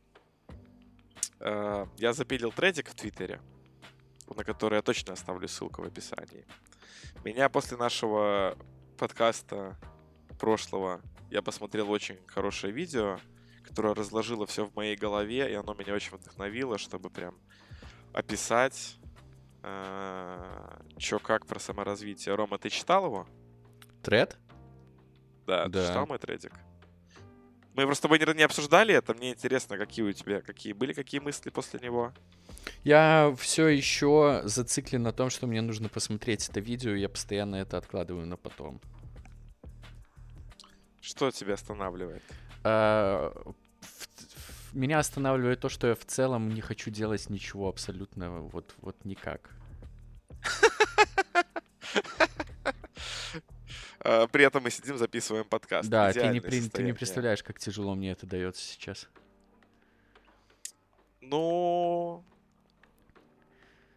[1.40, 3.40] э, я запилил тредик в Твиттере,
[4.32, 6.46] на который я точно оставлю ссылку в описании.
[7.24, 8.56] Меня после нашего
[8.98, 9.76] подкаста
[10.38, 13.18] прошлого я посмотрел очень хорошее видео,
[13.64, 17.34] которое разложило все в моей голове, и оно меня очень вдохновило, чтобы прям
[18.12, 18.96] описать,
[19.64, 22.36] э, что как про саморазвитие.
[22.36, 23.26] Рома, ты читал его?
[24.02, 24.36] Тред?
[25.46, 25.82] Да, да.
[25.82, 26.52] ты читал мой тредик?
[27.74, 29.14] Мы просто с тобой не, не обсуждали это.
[29.14, 32.12] Мне интересно, какие у тебя, какие были, какие мысли после него?
[32.84, 37.78] Я все еще зациклен на том, что мне нужно посмотреть это видео, я постоянно это
[37.78, 38.80] откладываю на потом.
[41.00, 42.22] Что тебя останавливает?
[42.62, 43.32] А,
[44.72, 49.50] меня останавливает то, что я в целом не хочу делать ничего абсолютно вот, вот никак.
[53.91, 55.88] А, при этом мы сидим, записываем подкаст.
[55.88, 59.08] Да, ты не, ты не представляешь, как тяжело мне это дается сейчас.
[61.20, 62.24] Ну,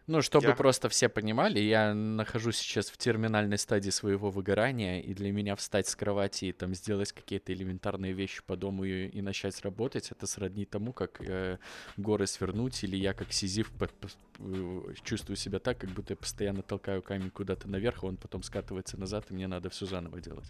[0.06, 0.54] ну, чтобы я...
[0.54, 5.88] просто все понимали, я нахожусь сейчас в терминальной стадии своего выгорания, и для меня встать
[5.88, 10.26] с кровати и там сделать какие-то элементарные вещи по дому и, и начать работать, это
[10.26, 11.58] сродни тому, как э,
[11.96, 13.92] горы свернуть, или я как сизиф под,
[14.38, 18.44] э, чувствую себя так, как будто я постоянно толкаю камень куда-то наверх, а он потом
[18.44, 20.48] скатывается назад, и мне надо все заново делать.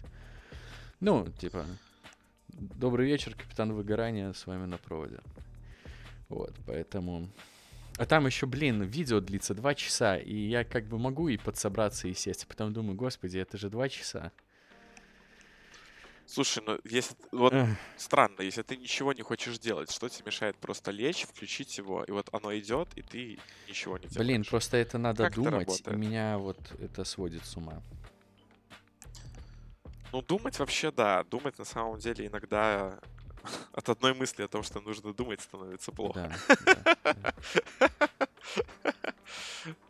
[0.99, 1.65] Ну, типа,
[2.49, 5.19] добрый вечер, капитан выгорания, с вами на проводе.
[6.29, 7.29] Вот, поэтому
[7.97, 12.07] а там еще, блин, видео длится два часа, и я как бы могу и подсобраться
[12.07, 14.31] и сесть, а потом думаю, господи, это же два часа.
[16.27, 17.53] Слушай, ну если вот
[17.95, 22.11] странно, если ты ничего не хочешь делать, что тебе мешает просто лечь, включить его, и
[22.11, 24.27] вот оно идет, и ты ничего не делаешь.
[24.27, 27.81] Блин, просто это надо как думать, это и меня вот это сводит с ума.
[30.11, 31.23] Ну, думать вообще, да.
[31.23, 32.99] Думать на самом деле иногда
[33.73, 36.35] от одной мысли о том, что нужно думать, становится плохо.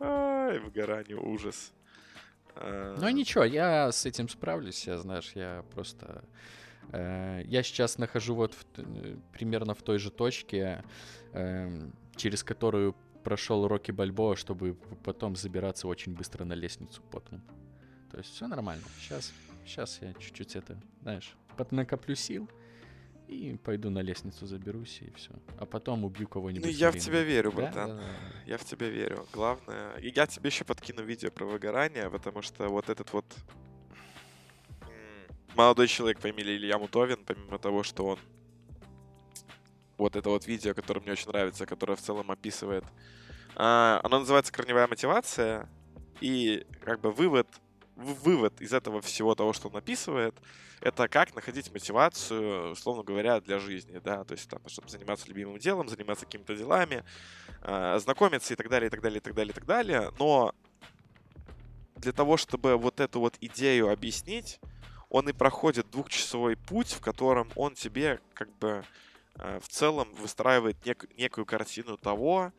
[0.00, 1.72] Ай, выгорание, ужас.
[2.60, 6.24] Ну а ничего, я с этим справлюсь, я, знаешь, я просто...
[6.90, 10.82] Э, я сейчас нахожу вот в, э, примерно в той же точке,
[11.32, 17.42] э, через которую прошел Рокки Бальбоа, чтобы потом забираться очень быстро на лестницу потом.
[18.10, 18.84] То есть все нормально.
[18.98, 19.32] Сейчас,
[19.64, 21.36] сейчас я чуть-чуть это, знаешь,
[21.70, 22.48] накоплю сил,
[23.28, 25.30] и пойду на лестницу заберусь, и все.
[25.58, 26.64] А потом убью кого-нибудь.
[26.64, 27.90] Ну, я в тебя верю, братан.
[27.90, 28.42] Да, да, да.
[28.46, 29.26] Я в тебя верю.
[29.32, 29.96] Главное...
[29.98, 33.26] И я тебе еще подкину видео про выгорание, потому что вот этот вот
[35.54, 38.18] молодой человек по имени Илья Мутовин, помимо того, что он
[39.98, 42.84] вот это вот видео, которое мне очень нравится, которое в целом описывает.
[43.56, 45.68] А, оно называется «Корневая мотивация»,
[46.20, 47.46] и как бы вывод
[47.98, 50.34] вывод из этого всего того, что он описывает,
[50.80, 55.58] это как находить мотивацию, условно говоря, для жизни, да, то есть там, чтобы заниматься любимым
[55.58, 57.04] делом, заниматься какими-то делами,
[57.62, 60.54] э, знакомиться и так далее, и так далее, и так далее, и так далее, но
[61.96, 64.60] для того, чтобы вот эту вот идею объяснить,
[65.10, 68.84] он и проходит двухчасовой путь, в котором он тебе как бы
[69.34, 72.52] э, в целом выстраивает нек- некую картину того,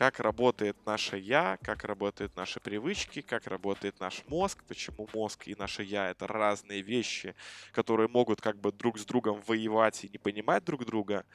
[0.00, 5.54] как работает наше «я», как работают наши привычки, как работает наш мозг, почему мозг и
[5.54, 7.34] наше «я»— это разные вещи,
[7.72, 11.26] которые могут как бы друг с другом воевать и не понимать друг друга.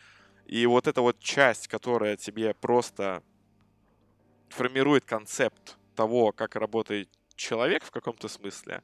[0.47, 3.21] И вот эта вот часть, которая тебе просто
[4.49, 8.81] формирует концепт того, как работает человек в каком-то смысле,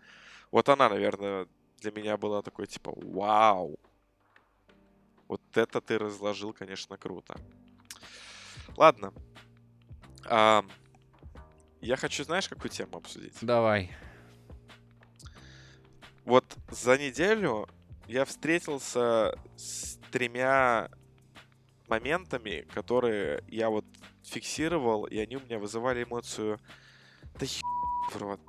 [0.52, 1.48] вот она, наверное,
[1.80, 3.80] для меня была такой типа «Вау!»
[5.28, 7.36] Вот это ты разложил, конечно, круто.
[8.78, 9.12] Ладно,
[10.26, 10.66] а,
[11.82, 13.34] я хочу, знаешь, какую тему обсудить?
[13.42, 13.92] Давай.
[16.26, 17.68] Вот за неделю
[18.08, 20.90] я встретился с тремя
[21.88, 23.86] моментами, которые я вот
[24.24, 26.60] фиксировал, и они у меня вызывали эмоцию
[27.40, 27.46] да
[28.12, 28.40] в рот.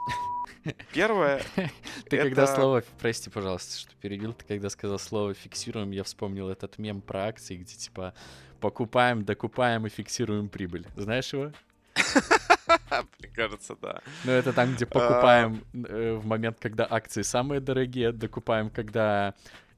[0.93, 1.43] Первое.
[1.57, 2.25] Ты это...
[2.25, 7.01] когда слово, прости, пожалуйста, что перебил, ты когда сказал слово фиксируем, я вспомнил этот мем
[7.01, 8.15] про акции, где типа
[8.63, 10.87] покупаем, докупаем и фиксируем прибыль.
[10.97, 11.53] Знаешь его?
[13.19, 14.01] Мне кажется, да.
[14.25, 19.35] Ну, это там, где покупаем э, в момент, когда акции самые дорогие, докупаем, когда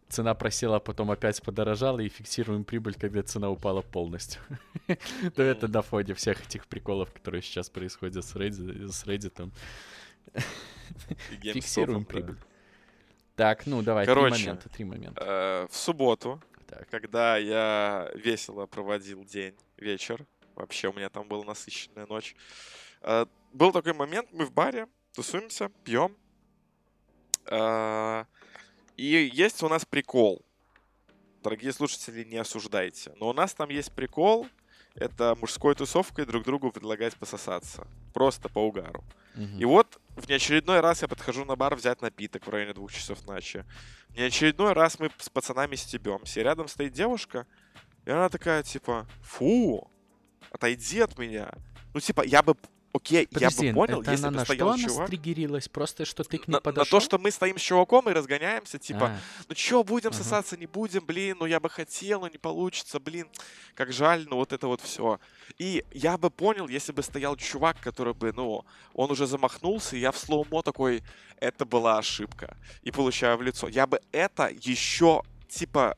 [0.08, 4.42] цена просела, а потом опять подорожала, и фиксируем прибыль, когда цена упала полностью.
[5.34, 8.24] То это на фоне всех этих приколов, которые сейчас происходят.
[8.24, 9.50] С Reddit.
[11.40, 12.36] Фиксируем прибыль.
[13.34, 15.24] Так, ну давай, Короче, три момента, три момента.
[15.26, 16.40] Э, в субботу,
[16.78, 16.88] так.
[16.90, 22.36] когда я весело проводил день, вечер, вообще у меня там была насыщенная ночь,
[23.02, 26.16] э, был такой момент, мы в баре тусуемся, пьем,
[27.46, 28.24] э,
[28.96, 30.44] и есть у нас прикол.
[31.42, 33.12] Дорогие слушатели, не осуждайте.
[33.16, 34.46] Но у нас там есть прикол.
[34.94, 37.86] Это мужской тусовкой друг другу предлагать пососаться.
[38.14, 39.04] Просто по угару.
[39.34, 39.58] Угу.
[39.58, 43.26] И вот в неочередной раз я подхожу на бар взять напиток в районе двух часов
[43.26, 43.64] ночи.
[44.08, 46.40] В неочередной раз мы с пацанами стебемся.
[46.40, 47.46] И рядом стоит девушка,
[48.04, 49.90] и она такая, типа, фу,
[50.50, 51.52] отойди от меня.
[51.92, 52.56] Ну, типа, я бы
[52.94, 54.98] Окей, Подожди, я бы понял, это если она бы стоял что чувак...
[54.98, 55.68] она стригерилась?
[55.68, 56.96] Просто, что ты к ней на, подошел?
[56.96, 59.18] На то, что мы стоим с чуваком и разгоняемся, типа, а.
[59.48, 60.18] ну чё, будем ага.
[60.18, 63.26] сосаться, не будем, блин, ну я бы хотел, но не получится, блин,
[63.74, 65.18] как жаль, ну вот это вот все.
[65.58, 69.98] И я бы понял, если бы стоял чувак, который бы, ну, он уже замахнулся, и
[69.98, 71.02] я в слоумо такой,
[71.40, 73.66] это была ошибка, и получаю в лицо.
[73.66, 75.96] Я бы это еще, типа,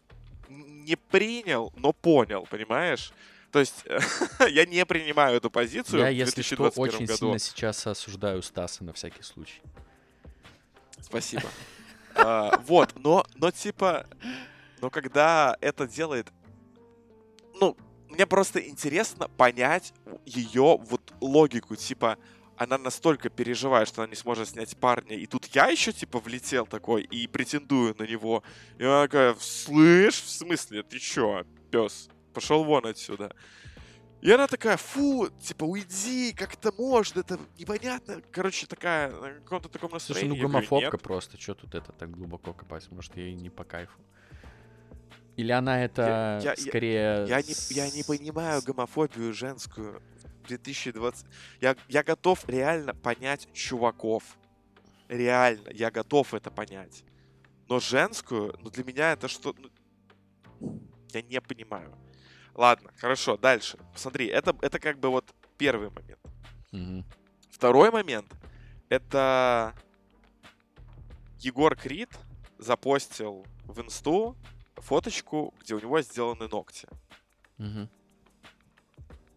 [0.49, 3.13] не принял, но понял, понимаешь?
[3.57, 3.87] То есть
[4.51, 7.17] я не принимаю эту позицию я, если что, очень году.
[7.17, 9.63] сильно сейчас осуждаю Стаса на всякий случай.
[11.01, 11.45] Спасибо.
[12.15, 14.07] а, вот, но, но типа,
[14.83, 16.31] но когда это делает,
[17.59, 17.79] ну,
[18.11, 19.95] мне просто интересно понять
[20.27, 22.19] ее вот логику, типа,
[22.59, 26.67] она настолько переживает, что она не сможет снять парня, и тут я еще, типа, влетел
[26.67, 28.43] такой и претендую на него.
[28.77, 32.11] И она такая, слышь, в смысле, ты чё, пес?
[32.37, 33.35] Пошел вон отсюда.
[34.21, 38.21] И она такая, фу, типа, уйди, как это можно, это непонятно.
[38.31, 40.29] Короче, такая, на каком-то таком настроении.
[40.29, 42.91] Слушай, ну гомофобка просто, что тут это так глубоко копать?
[42.91, 43.99] Может, ей не по кайфу?
[45.37, 47.27] Или она это я, я, скорее...
[47.27, 50.03] Я, я, не, я не понимаю гомофобию женскую
[50.49, 51.27] 2020.
[51.61, 54.25] Я, я готов реально понять чуваков.
[55.09, 57.05] Реально, я готов это понять.
[57.69, 59.55] Но женскую, ну для меня это что...
[59.59, 60.81] Ну,
[61.13, 61.97] я не понимаю.
[62.57, 63.79] Ладно, хорошо, дальше.
[63.93, 66.21] Посмотри, это, это как бы вот первый момент.
[66.73, 67.05] Угу.
[67.51, 68.33] Второй момент—
[68.89, 69.75] это
[71.39, 72.09] Егор Крид
[72.59, 74.37] запостил в инсту
[74.77, 76.89] фоточку, где у него сделаны ногти.
[77.59, 77.91] Мгм.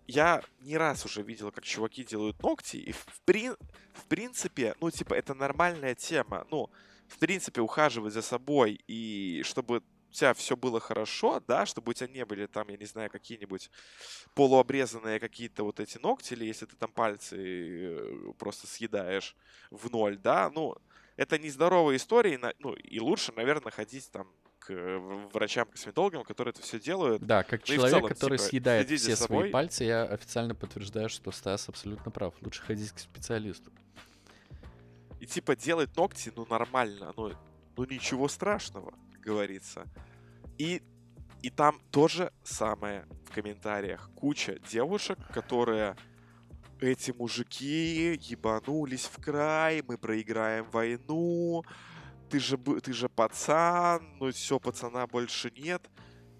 [0.07, 3.57] Я не раз уже видел, как чуваки делают ногти, и в, прин-
[3.93, 6.47] в принципе, ну, типа, это нормальная тема.
[6.51, 6.69] Ну,
[7.07, 11.93] в принципе, ухаживать за собой, и чтобы у тебя все было хорошо, да, чтобы у
[11.93, 13.69] тебя не были там, я не знаю, какие-нибудь
[14.33, 19.35] полуобрезанные какие-то вот эти ногти, или если ты там пальцы э, просто съедаешь
[19.69, 20.75] в ноль, да, ну,
[21.15, 24.97] это нездоровая история, ну, и лучше, наверное, ходить там к э,
[25.33, 29.15] врачам-косметологам, которые это все делают, Да, как Ну человек, целом, который типа, съедает все свои
[29.15, 29.49] собой.
[29.49, 32.33] пальцы, я официально подтверждаю, что Стас абсолютно прав.
[32.41, 33.71] Лучше ходить к специалисту.
[35.19, 37.33] И типа делать ногти, ну нормально, ну,
[37.75, 39.87] ну ничего страшного, говорится.
[40.57, 40.81] И,
[41.41, 44.09] и там тоже самое в комментариях.
[44.15, 45.95] Куча девушек, которые
[46.81, 51.63] эти мужики ебанулись в край, мы проиграем войну,
[52.29, 55.89] ты же, ты же пацан, ну все, пацана больше нет.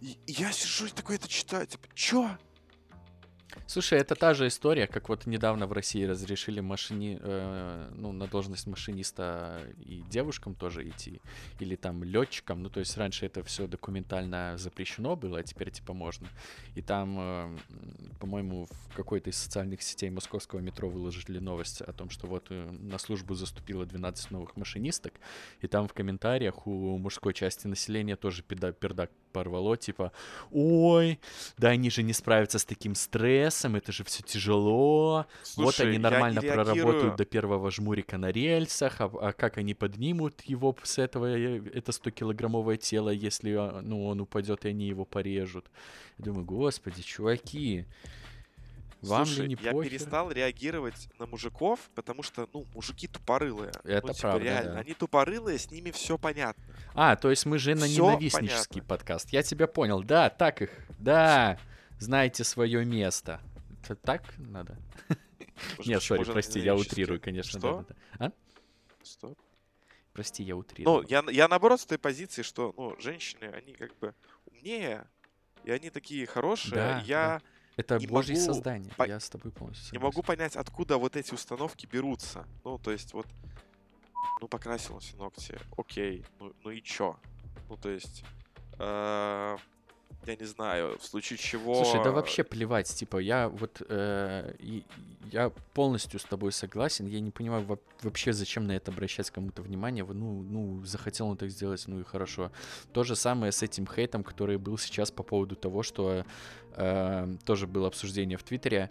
[0.01, 2.37] И, и я сижу и такой это читаю, типа, чё?
[3.65, 7.19] Слушай, это та же история, как вот недавно в России разрешили машини...
[7.21, 11.21] э, ну, на должность машиниста и девушкам тоже идти,
[11.59, 12.63] или там летчикам.
[12.63, 16.27] Ну, то есть раньше это все документально запрещено было, а теперь типа можно.
[16.75, 17.57] И там, э,
[18.19, 22.69] по-моему, в какой-то из социальных сетей московского метро выложили новость о том, что вот э,
[22.71, 25.13] на службу заступило 12 новых машинисток,
[25.61, 30.11] и там в комментариях у мужской части населения тоже пердак порвало, типа,
[30.51, 31.19] ой,
[31.57, 35.25] да они же не справятся с таким стрессом, это же все тяжело.
[35.55, 39.57] вот Слушай, они я не нормально проработают до первого жмурика на рельсах, а, а как
[39.57, 44.87] они поднимут его с этого, это 100-килограммовое тело, если а, ну, он упадет, и они
[44.87, 45.65] его порежут.
[46.17, 47.85] Я думаю, господи, чуваки,
[49.01, 49.89] вам Слушай, ли не я похер?
[49.89, 53.71] перестал реагировать на мужиков, потому что, ну, мужики тупорылые.
[53.83, 54.79] Это ну, типа, правда, реально, да.
[54.79, 56.63] они тупорылые, с ними все понятно.
[56.93, 58.89] А, то есть мы же на ненавистнический понятно.
[58.89, 59.29] подкаст.
[59.29, 60.03] Я тебя понял.
[60.03, 60.71] Да, так их.
[60.97, 61.59] Да,
[61.97, 63.41] знаете свое место.
[63.83, 64.77] Это так надо?
[65.77, 67.59] Боже, Нет, сори, прости, я утрирую, конечно.
[67.59, 67.85] Что?
[67.87, 68.25] да-да-да.
[68.25, 68.31] А?
[69.03, 69.35] Что?
[70.13, 71.05] Прости, я Ну, утрирую.
[71.07, 74.13] я, я наоборот с той позиции, что, ну, женщины, они как бы
[74.45, 75.07] умнее,
[75.63, 76.75] и они такие хорошие.
[76.75, 77.41] Да, я
[77.79, 78.91] Это не божье могу создание.
[78.97, 80.27] по- Я с тобой полностью не могу согласен.
[80.37, 82.45] понять, откуда вот эти установки берутся.
[82.63, 83.25] Ну, то есть вот,
[84.41, 87.17] ну, покрасил он все ногти, окей, ну, ну и чё?
[87.69, 88.23] Ну, то есть,
[88.79, 89.57] э,
[90.25, 91.75] я не знаю, в случае чего...
[91.83, 94.53] Слушай, да вообще плевать, типа, я вот, э,
[95.31, 99.61] я полностью с тобой согласен, я не понимаю во- вообще, зачем на это обращать кому-то
[99.61, 102.51] внимание, ну, ну, захотел он так сделать, ну и хорошо.
[102.93, 106.25] То же самое с этим хейтом, который был сейчас по поводу того, что
[106.75, 108.89] э, тоже было обсуждение в Твиттере, э,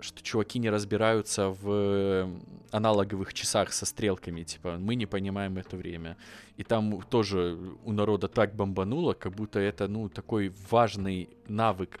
[0.00, 2.28] что чуваки не разбираются в
[2.70, 6.16] аналоговых часах со стрелками, типа, мы не понимаем это время.
[6.56, 12.00] И там тоже у народа так бомбануло, как будто это, ну, такой важный навык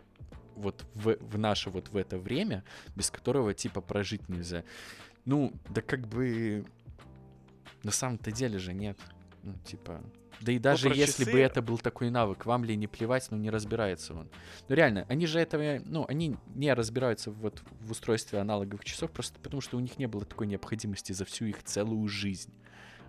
[0.56, 2.64] вот в, в наше вот в это время,
[2.96, 4.64] без которого, типа, прожить нельзя.
[5.24, 6.64] Ну, да как бы
[7.82, 8.98] на самом-то деле же нет.
[9.42, 10.02] Ну, типа...
[10.40, 13.26] Да и даже про если бы часы- это был такой навык, вам ли не плевать,
[13.30, 14.28] ну не разбирается он.
[14.68, 19.38] Ну реально, они же этого, ну, они не разбираются вот в устройстве аналоговых часов, просто
[19.40, 22.52] потому что у них не было такой необходимости за всю их целую жизнь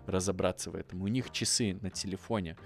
[0.06, 1.02] разобраться в этом.
[1.02, 2.56] У них часы на телефоне,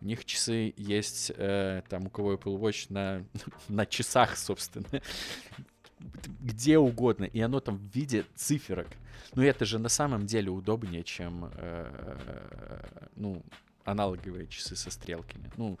[0.00, 3.24] у них часы есть, э, там, у кого Apple Watch на,
[3.68, 4.86] на часах, собственно,
[6.40, 8.88] где угодно, и оно там в виде циферок.
[9.34, 12.84] Ну, это же на самом деле удобнее, чем, э,
[13.16, 13.42] ну,
[13.84, 15.50] аналоговые часы со стрелками.
[15.56, 15.78] Ну,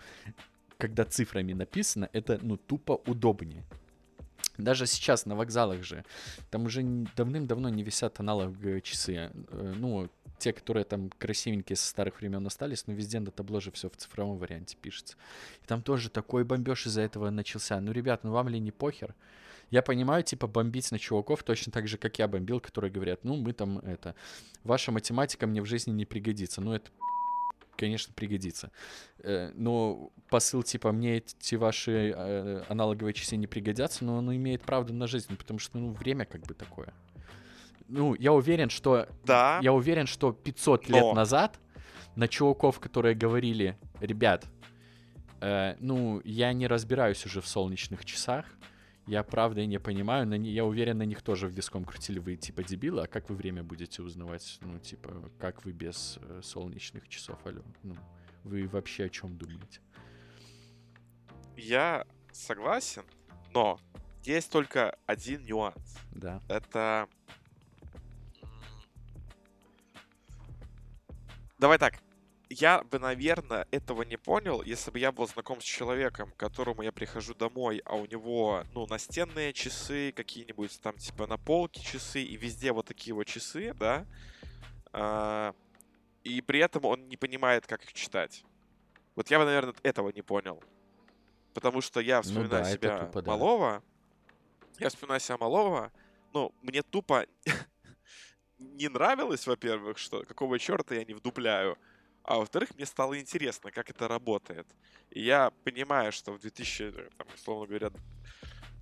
[0.78, 3.64] когда цифрами написано, это, ну, тупо удобнее.
[4.58, 6.04] Даже сейчас на вокзалах же,
[6.50, 6.82] там уже
[7.16, 9.30] давным-давно не висят аналоговые часы.
[9.50, 13.70] Э, Ну, те, которые там красивенькие со старых времен остались, но везде на табло же
[13.70, 15.16] все в цифровом варианте пишется.
[15.62, 17.80] И там тоже такой бомбеж из-за этого начался.
[17.80, 19.14] Ну, ребят, ну вам ли не похер?
[19.70, 23.36] Я понимаю, типа, бомбить на чуваков точно так же, как я бомбил, которые говорят, ну,
[23.36, 24.14] мы там, это,
[24.62, 26.60] ваша математика мне в жизни не пригодится.
[26.60, 26.90] Ну, это,
[27.76, 28.70] конечно, пригодится.
[29.18, 34.62] Э, Но посыл, типа, мне эти ваши э, аналоговые часы не пригодятся, но он имеет
[34.62, 36.92] правду на жизнь, потому что, ну, время как бы такое.
[37.88, 40.96] Ну, я уверен, что Да, я уверен, что 500 Но.
[40.96, 41.58] лет назад
[42.16, 44.46] на чуваков, которые говорили, ребят,
[45.40, 48.46] э, ну, я не разбираюсь уже в солнечных часах,
[49.06, 52.62] я правда не понимаю, на, ни- я уверен, на них тоже виском крутили, вы типа
[52.64, 54.58] дебилы, а как вы время будете узнавать?
[54.62, 57.62] Ну, типа, как вы без э, солнечных часов, алло?
[57.82, 57.96] Ну,
[58.44, 59.80] вы вообще о чем думаете?
[61.56, 63.04] я согласен,
[63.52, 63.78] но
[64.24, 65.98] есть только один нюанс.
[66.12, 66.40] Да.
[66.48, 67.08] Это...
[71.58, 71.94] Давай так.
[72.50, 76.82] Я бы, наверное, этого не понял, если бы я был знаком с человеком, к которому
[76.82, 82.22] я прихожу домой, а у него, ну, настенные часы, какие-нибудь там, типа, на полке часы,
[82.22, 84.06] и везде вот такие вот часы, да,
[84.92, 85.54] а,
[86.22, 88.44] и при этом он не понимает, как их читать.
[89.16, 90.62] Вот я бы, наверное, этого не понял.
[91.54, 93.30] Потому что я вспоминаю Ну да, себя тупо, да.
[93.30, 93.82] малого,
[94.78, 95.92] я вспоминаю себя малого,
[96.32, 97.26] ну, мне тупо
[98.58, 101.78] не нравилось, во-первых, что какого черта я не вдупляю,
[102.24, 104.66] а во-вторых, мне стало интересно, как это работает.
[105.10, 107.90] И я понимаю, что в 2000, э, там, условно говоря,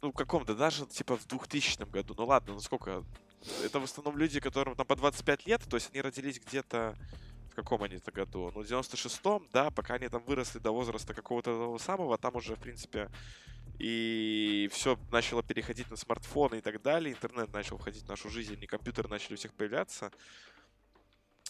[0.01, 3.05] ну, в каком-то, даже типа в 2000 году, ну ладно, ну сколько,
[3.65, 6.97] это в основном люди, которым там по 25 лет, то есть они родились где-то
[7.51, 8.51] в каком они это году?
[8.55, 12.57] Ну, в 96-м, да, пока они там выросли до возраста какого-то того самого, там уже,
[12.57, 13.11] в принципе,
[13.79, 18.57] и все начало переходить на смартфоны и так далее, интернет начал входить в нашу жизнь,
[18.59, 20.11] и компьютеры начали у всех появляться.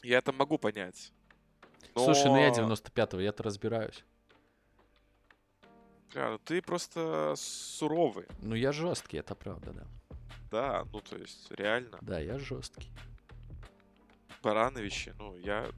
[0.03, 1.12] Я это могу понять.
[1.95, 4.05] Слушай, ну я Но, 95-го, я-то разбираюсь.
[6.12, 10.16] бля, ну ты просто суровый, Ну я жесткий, это правда, да.
[10.51, 11.99] да, ну то есть реально.
[12.01, 12.91] Да, я жесткий.
[14.43, 15.68] Барановичи, ну я...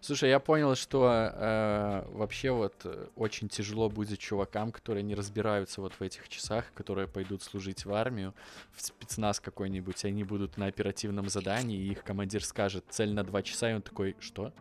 [0.00, 5.80] Слушай, я понял, что э, вообще вот э, очень тяжело будет чувакам, которые не разбираются
[5.80, 8.34] вот в этих часах, которые пойдут служить в армию,
[8.72, 13.42] в спецназ какой-нибудь, они будут на оперативном задании, и их командир скажет цель на 2
[13.42, 14.52] часа, и он такой, что?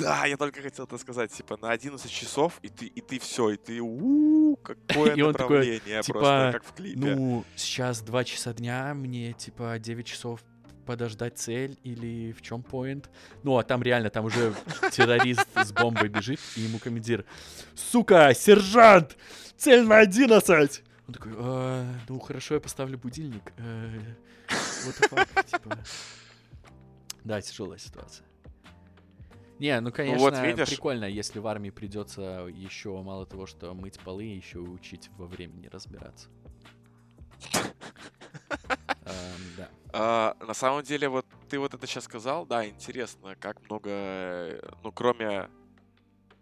[0.00, 3.50] Да, я только хотел это сказать, типа, на 11 часов, и ты, и ты все,
[3.50, 6.98] и ты, у какое И он такой, направление, типа, просто как в клипе.
[6.98, 10.40] Ну, сейчас 2 часа дня, мне типа 9 часов
[10.86, 13.10] подождать цель или в чем поинт?
[13.42, 14.54] Ну, а там реально, там уже
[14.90, 17.24] террорист с бомбой бежит, и ему командир,
[17.74, 19.16] сука, сержант,
[19.56, 20.82] цель на 11!
[21.08, 23.52] Он такой, «А, ну хорошо, я поставлю будильник.
[23.56, 24.14] Э,
[24.86, 25.78] What the fuck, типа.
[27.24, 28.24] Да, тяжелая ситуация.
[29.60, 30.68] Не, ну конечно, вот видишь.
[30.68, 35.26] прикольно, если в армии придется еще мало того, что мыть полы, еще и учить во
[35.26, 36.28] времени разбираться.
[39.04, 39.66] Эм.
[39.92, 44.92] А, на самом деле, вот ты вот это сейчас сказал, да, интересно, как много, ну,
[44.92, 45.50] кроме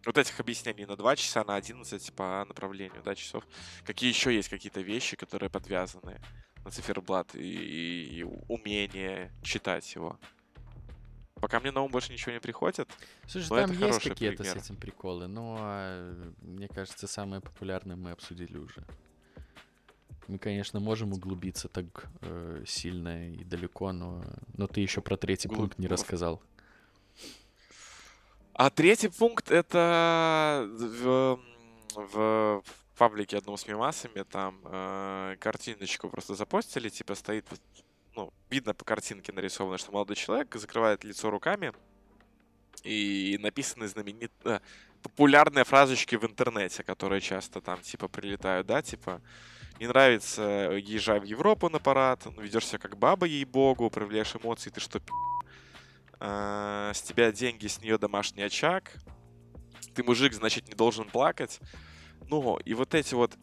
[0.06, 3.42] вот этих объяснений на 2 часа, на 11 по направлению, да, часов,
[3.84, 6.20] какие еще есть какие-то вещи, которые подвязаны
[6.64, 10.20] на циферблат и- и умение читать его?
[11.40, 12.88] Пока мне на ум больше ничего не приходит.
[13.26, 18.58] Слушай, там есть какие-то с этим приколы, но э, мне кажется, самые популярные мы обсудили
[18.58, 18.84] уже.
[20.26, 21.86] Мы, конечно, можем углубиться так
[22.20, 24.22] э, сильно и далеко, но,
[24.56, 26.42] но ты еще про третий Углуб- пункт не рассказал.
[28.52, 31.40] А третий пункт это в,
[31.94, 32.62] в
[32.98, 37.46] паблике одном с мемасами там э, картиночку просто запостили, типа стоит,
[38.18, 41.72] ну, видно по картинке нарисовано, что молодой человек закрывает лицо руками
[42.82, 44.58] и написаны знаменит э,
[45.02, 49.22] популярные фразочки в интернете, которые часто там типа прилетают, да, типа
[49.78, 50.42] не нравится,
[50.82, 55.12] езжай в Европу на парад, ведешь себя как баба, ей-богу, проявляешь эмоции, ты что, пи***?
[56.18, 58.92] А, с тебя деньги, с нее домашний очаг,
[59.94, 61.60] ты мужик, значит, не должен плакать.
[62.28, 63.36] Ну, и вот эти вот,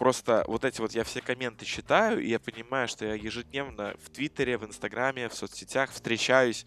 [0.00, 4.08] просто вот эти вот я все комменты читаю, и я понимаю, что я ежедневно в
[4.08, 6.64] Твиттере, в Инстаграме, в соцсетях встречаюсь.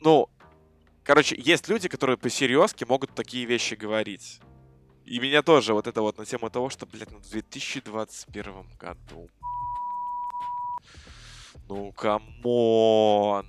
[0.00, 0.28] Ну,
[1.02, 4.40] короче, есть люди, которые по-серьезки могут такие вещи говорить.
[5.06, 9.30] И меня тоже вот это вот на тему того, что, блядь, ну в 2021 году.
[11.68, 13.46] Ну, come on.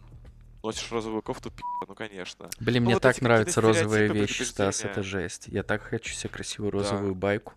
[0.64, 2.50] Носишь розовую кофту, пи***, ну, конечно.
[2.62, 5.48] Блин, Ну, мне вот так нравятся розовые вещи, Стас, это жесть.
[5.48, 7.54] Я так хочу себе красивую розовую байку.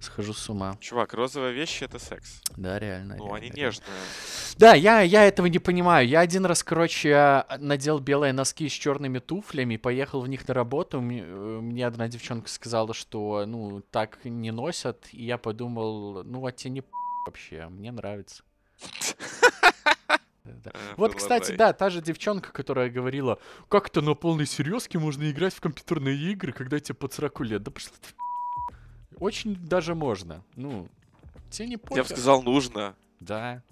[0.00, 0.76] Схожу с ума.
[0.80, 2.40] Чувак, розовые вещи это секс.
[2.56, 3.16] Да, реально.
[3.16, 3.60] Ну, реально, они реально.
[3.60, 3.86] нежные.
[4.56, 6.08] Да, я, я этого не понимаю.
[6.08, 10.54] Я один раз, короче, а, надел белые носки с черными туфлями, поехал в них на
[10.54, 11.00] работу.
[11.02, 15.06] Мне, э, мне одна девчонка сказала, что, ну, так не носят.
[15.12, 16.82] И я подумал, ну, а тебе не
[17.26, 18.42] вообще, мне нравится.
[20.44, 20.70] Да.
[20.72, 23.38] Э, Вот, кстати, да, та же девчонка, которая говорила,
[23.68, 27.62] как это на полной серьезке можно играть в компьютерные игры, когда тебе под 40 лет.
[27.62, 28.14] Да пошла ты
[29.20, 30.42] Очень даже можно.
[30.56, 30.88] Ну,
[31.50, 32.96] тебе не Я бы сказал, нужно.
[33.20, 33.62] Да.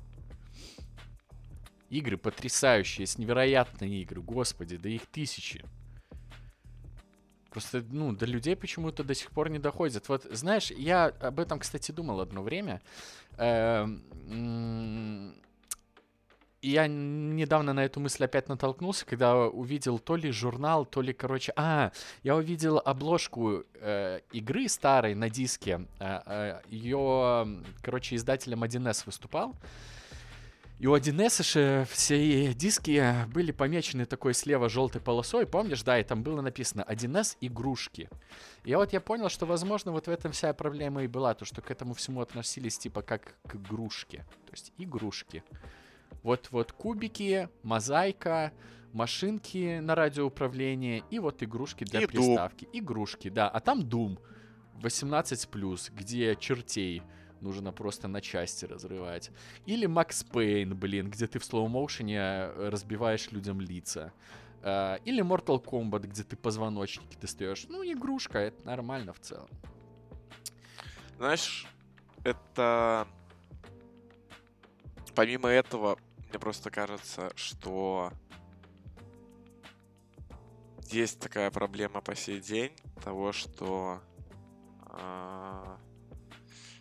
[1.88, 5.64] Игры потрясающие, с невероятные игры, господи, да их тысячи.
[7.49, 10.11] Просто, ну, до людей почему-то до сих пор не доходит.
[10.11, 12.82] Вот, знаешь, я об этом, кстати, думал одно время.
[13.38, 15.34] Эм,
[16.62, 21.52] я недавно на эту мысль опять натолкнулся, когда увидел то ли журнал, то ли, короче...
[21.56, 21.92] А,
[22.22, 25.86] я увидел обложку э, игры старой на диске.
[26.68, 29.54] Ее, короче, издателем 1С выступал.
[30.78, 36.22] И у 1С все диски были помечены такой слева желтой полосой, помнишь, да, и там
[36.22, 38.09] было написано 1С игрушки.
[38.64, 41.62] И вот я понял, что, возможно, вот в этом вся проблема и была, то, что
[41.62, 44.18] к этому всему относились типа как к игрушке.
[44.46, 45.42] То есть игрушки.
[46.29, 48.53] Вот, вот кубики, мозаика,
[48.93, 52.68] машинки на радиоуправление и вот игрушки для И приставки.
[52.74, 53.49] Игрушки, да.
[53.49, 54.18] А там Doom
[54.83, 57.03] 18+, где чертей
[57.41, 59.31] нужно просто на части разрывать.
[59.64, 64.12] Или Макс Пейн, блин, где ты в слоу-моушене э, разбиваешь людям лица.
[64.62, 67.64] Э, Или Mortal Kombat, где ты позвоночники достаешь.
[67.70, 69.49] Ну, игрушка, это нормально в целом.
[71.16, 71.66] Знаешь,
[72.22, 73.09] это...
[75.14, 75.99] Помимо этого,
[76.31, 78.12] мне просто кажется, что
[80.91, 82.72] есть такая проблема по сей день
[83.03, 84.01] того, что
[84.83, 85.79] а,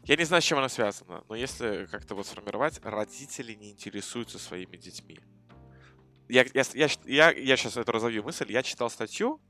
[0.03, 4.39] я не знаю, с чем она связана, но если как-то вот сформировать, родители не интересуются
[4.39, 5.19] своими детьми.
[6.29, 8.51] Я, я, я, я, я сейчас это разовью мысль.
[8.51, 9.41] Я читал статью,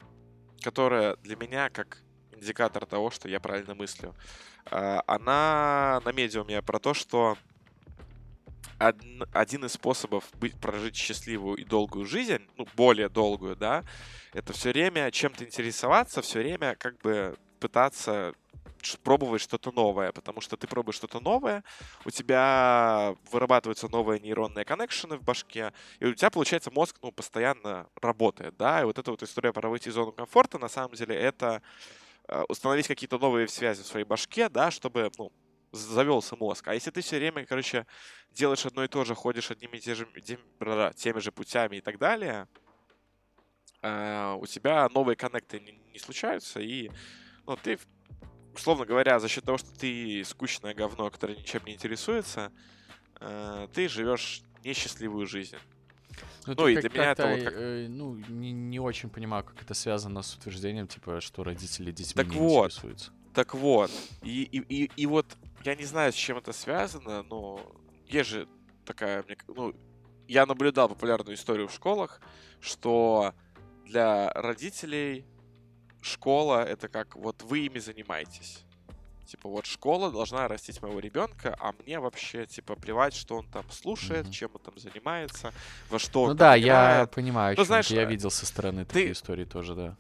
[0.62, 4.16] которая для меня как индикатор того, что я правильно мыслю.
[4.66, 7.38] А, Она на медиуме про то, что
[8.80, 13.84] од- один из способов быть, прожить счастливую и долгую жизнь, ну, более долгую, да,
[14.34, 18.34] это все время чем-то интересоваться, все время как бы пытаться
[19.04, 21.64] пробовать что-то новое, потому что ты пробуешь что-то новое,
[22.06, 27.88] у тебя вырабатываются новые нейронные коннекшены в башке, и у тебя, получается, мозг, ну, постоянно
[28.02, 31.16] работает, да, и вот эта вот история про выйти из зоны комфорта, на самом деле,
[31.16, 31.62] это
[32.28, 35.32] э, установить какие-то новые связи в своей башке, да, чтобы, ну,
[35.78, 36.68] завелся мозг.
[36.68, 37.86] А если ты все время, короче,
[38.32, 40.08] делаешь одно и то же, ходишь одними и те же,
[40.96, 42.48] теми же путями и так далее,
[43.82, 46.92] э, у тебя новые коннекты не, не случаются, и
[47.46, 47.80] ну, ты,
[48.54, 52.52] условно говоря, за счет того, что ты скучное говно, которое ничем не интересуется,
[53.20, 55.58] э, ты живешь несчастливую жизнь.
[56.46, 59.62] Ну, ты и для меня это вот как- э, ну, не, не очень понимаю, как
[59.62, 62.68] это связано с утверждением, типа, что родители детьми Так не вот.
[62.68, 63.12] интересуются.
[63.34, 63.92] Так вот,
[64.24, 67.60] и, и, и, и вот я не знаю, с чем это связано, но
[68.06, 68.48] есть же
[68.86, 69.74] такая, ну,
[70.28, 72.22] я наблюдал популярную историю в школах,
[72.60, 73.34] что
[73.86, 75.26] для родителей
[76.02, 78.64] школа это как вот вы ими занимаетесь.
[79.26, 83.70] Типа вот школа должна растить моего ребенка, а мне вообще типа плевать, что он там
[83.72, 84.32] слушает, Мгм.
[84.32, 85.54] чем он там занимается,
[85.90, 89.12] во что он Ну да, я понимаю, Ну, знаешь, я видел со стороны ты- такие
[89.12, 89.98] истории тоже, да.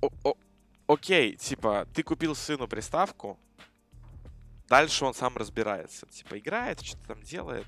[0.00, 0.34] О- о-
[0.88, 3.38] Окей, типа, ты купил сыну приставку,
[4.70, 6.06] дальше он сам разбирается.
[6.06, 7.66] Типа, играет, что-то там делает.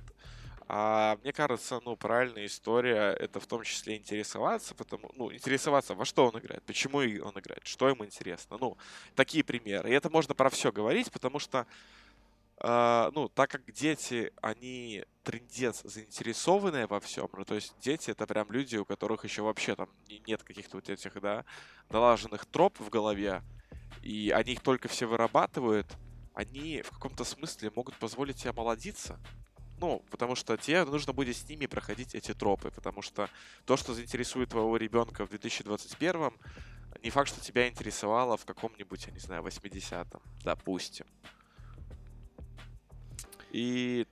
[0.68, 6.07] А мне кажется, ну, правильная история это в том числе интересоваться, потому, ну, интересоваться, во
[6.07, 8.57] что он играет, почему он играет, что ему интересно.
[8.59, 8.78] Ну,
[9.14, 9.90] такие примеры.
[9.90, 11.66] И это можно про все говорить, потому что,
[12.57, 18.26] а, ну, так как дети, они трендец заинтересованные во всем, ну, то есть дети это
[18.26, 21.44] прям люди, у которых еще вообще там не- нет каких-то вот этих, да,
[21.90, 23.42] налаженных троп в голове,
[24.03, 25.86] и они их только все вырабатывают,
[26.35, 29.18] они в каком-то смысле могут позволить тебе молодиться.
[29.78, 33.28] Ну, потому что тебе нужно будет с ними проходить эти тропы, потому что
[33.64, 36.30] то, что заинтересует твоего ребенка в 2021,
[37.03, 41.07] не факт, что тебя интересовало в каком-нибудь, я не знаю, 80-м, допустим.
[43.51, 44.07] И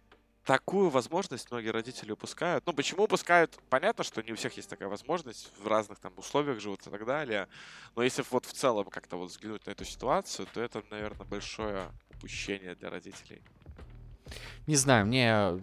[0.50, 2.66] такую возможность многие родители упускают.
[2.66, 3.56] Ну, почему упускают?
[3.68, 7.06] Понятно, что не у всех есть такая возможность, в разных там условиях живут и так
[7.06, 7.46] далее.
[7.94, 11.84] Но если вот в целом как-то вот взглянуть на эту ситуацию, то это, наверное, большое
[12.16, 13.42] упущение для родителей.
[14.66, 15.60] Не знаю, мне э,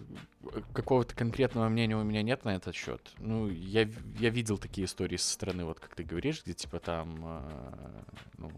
[0.71, 3.11] какого-то конкретного мнения у меня нет на этот счет.
[3.17, 7.17] Ну, я, я видел такие истории со стороны, вот как ты говоришь, где типа там,
[7.25, 8.03] э,
[8.37, 8.51] ну,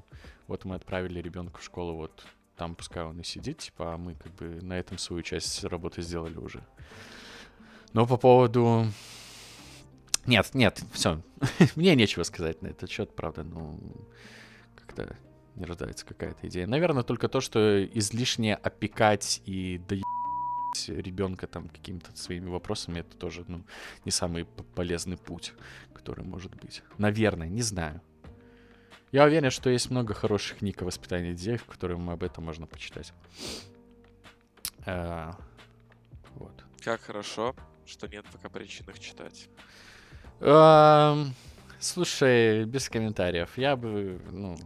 [0.46, 2.24] вот мы отправили ребенка в школу, вот
[2.60, 6.02] там пускай он и сидит, типа, а мы как бы на этом свою часть работы
[6.02, 6.62] сделали уже.
[7.94, 8.86] Но по поводу...
[10.26, 11.24] Нет, нет, все.
[11.78, 13.80] Мне нечего сказать на этот счет, правда, ну,
[14.76, 15.16] как-то
[15.56, 16.68] не рождается какая-то идея.
[16.68, 20.04] Наверное, только то, что излишне опекать и доебать
[20.90, 23.64] ребенка там какими-то своими вопросами, это тоже, ну,
[24.04, 24.44] не самый
[24.76, 25.54] полезный путь,
[25.94, 26.84] который может быть.
[26.98, 28.02] Наверное, не знаю.
[29.12, 32.68] Я уверен, что есть много хороших книг о воспитании детей, в которых об этом можно
[32.68, 33.14] почитать.
[34.86, 35.36] А,
[36.36, 36.64] Вот.
[36.84, 37.56] Как хорошо,
[37.86, 39.50] что нет пока причин их читать.
[40.40, 41.34] Ам,
[41.80, 43.58] Слушай, без комментариев.
[43.58, 44.58] Я бы, ну,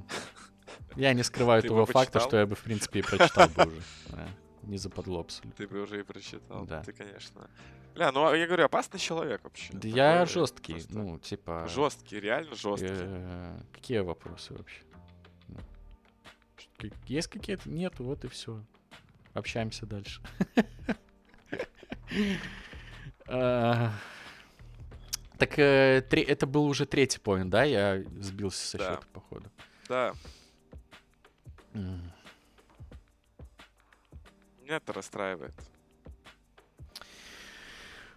[0.96, 3.68] я не скрываю Ты того бы факта, что я бы, в принципе, и прочитал бы
[3.68, 3.82] уже.
[4.64, 5.52] Не западло абсолютно.
[5.58, 6.66] Ты бы уже и прочитал.
[6.66, 6.82] Да.
[6.84, 7.50] Ты, конечно.
[7.96, 9.72] Бля, ну я говорю, опасный человек вообще.
[9.74, 11.68] Да я жесткий, просто ну, типа...
[11.68, 12.88] Жесткий, реально жесткий.
[12.90, 14.82] э, Какие вопросы вообще?
[15.48, 15.58] Ну,
[17.06, 17.70] Есть какие-то?
[17.70, 18.64] Нет, вот и все.
[19.34, 20.22] Общаемся дальше.
[23.26, 23.92] А,
[25.38, 27.64] Так э, это был уже третий поинт, да?
[27.64, 29.50] Я сбился со счета, походу.
[29.88, 30.14] Да.
[34.64, 35.54] Меня это расстраивает.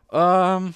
[0.08, 0.72] Ам,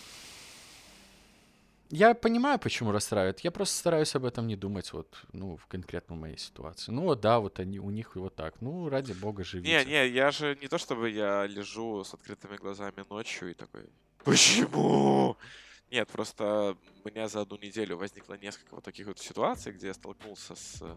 [1.91, 3.41] Я понимаю, почему расстраивает.
[3.41, 6.93] Я просто стараюсь об этом не думать, вот, ну, в конкретно моей ситуации.
[6.93, 8.61] Ну, вот, да, вот они, у них вот так.
[8.61, 9.85] Ну, ради бога, Не, живите.
[9.87, 13.89] не, я же не то чтобы я лежу с открытыми глазами ночью и такой,
[14.25, 15.37] почему?
[15.91, 19.95] Нет, просто у меня за одну неделю возникло несколько вот таких вот ситуаций, где я
[19.95, 20.97] столкнулся с э,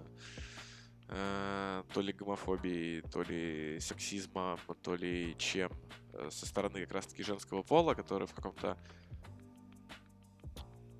[1.07, 5.71] то ли гомофобией, то ли сексизмом, то ли чем
[6.13, 8.77] э, со стороны как раз-таки женского пола, который в каком-то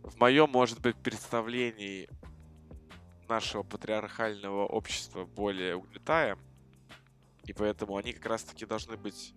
[0.04, 2.10] в моем, может быть, представлении
[3.30, 6.40] нашего патриархального общества более угнетаем.
[7.46, 9.34] И поэтому они как раз-таки должны быть...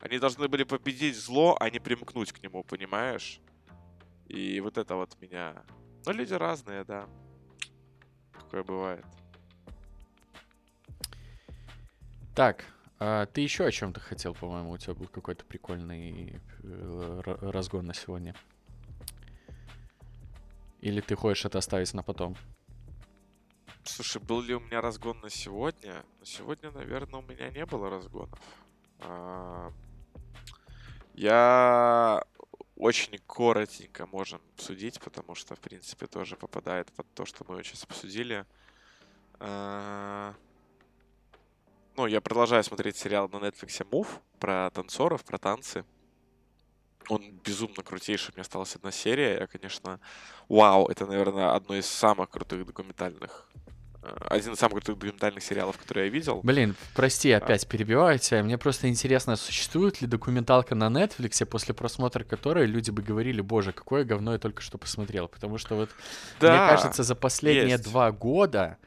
[0.00, 3.40] Они должны были победить зло, а не примкнуть к нему, понимаешь?
[4.28, 5.64] И вот это вот меня...
[6.06, 7.08] Ну, люди разные, да.
[8.32, 9.06] Такое бывает.
[12.34, 12.64] Так,
[12.98, 17.86] а ты еще о чем-то хотел, по-моему, у тебя был какой-то прикольный э, ра- разгон
[17.86, 18.34] на сегодня.
[20.80, 22.36] Или ты хочешь это оставить на потом?
[23.84, 26.04] Слушай, был ли у меня разгон на сегодня?
[26.20, 28.40] На сегодня, наверное, у меня не было разгонов.
[29.00, 29.72] А,
[31.14, 32.24] Я
[32.76, 37.84] очень коротенько можем обсудить, потому что, в принципе, тоже попадает под то, что мы сейчас
[37.84, 38.44] обсудили.
[41.96, 45.84] А, Ну, я продолжаю смотреть сериал на Netflix Move про танцоров, про танцы.
[47.08, 48.32] Он безумно крутейший.
[48.34, 49.38] Мне осталась одна серия.
[49.40, 50.00] Я, конечно,
[50.48, 53.48] вау, это, наверное, одно из самых крутых документальных
[54.02, 56.40] э, один из самых крутых документальных сериалов, которые я видел.
[56.42, 58.42] Блин, прости, опять перебиваю тебя.
[58.42, 63.72] Мне просто интересно, существует ли документалка на Netflix, после просмотра которой люди бы говорили, боже,
[63.72, 65.28] какое говно я только что посмотрел.
[65.28, 65.90] Потому что вот,
[66.40, 67.84] мне кажется, за последние есть.
[67.84, 68.78] два года,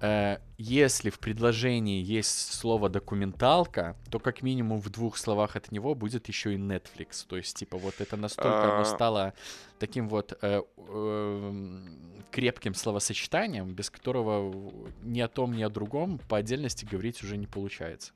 [0.00, 5.94] э, если в предложении есть слово документалка, то как минимум в двух словах от него
[5.94, 7.26] будет еще и Netflix.
[7.26, 8.84] То есть, типа, вот это настолько оно А.
[8.84, 9.34] стало
[9.78, 14.72] таким вот э, эм, крепким словосочетанием, без которого
[15.02, 18.12] ни о том, ни о другом по отдельности говорить уже не получается.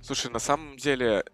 [0.00, 1.24] Слушай, на самом деле,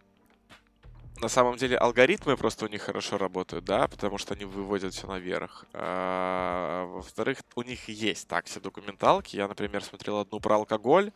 [1.21, 5.07] на самом деле алгоритмы просто у них хорошо работают, да, потому что они выводят все
[5.07, 5.67] наверх.
[5.73, 9.37] А, во-вторых, у них есть так все документалки.
[9.37, 11.13] Я, например, смотрел одну про алкоголь,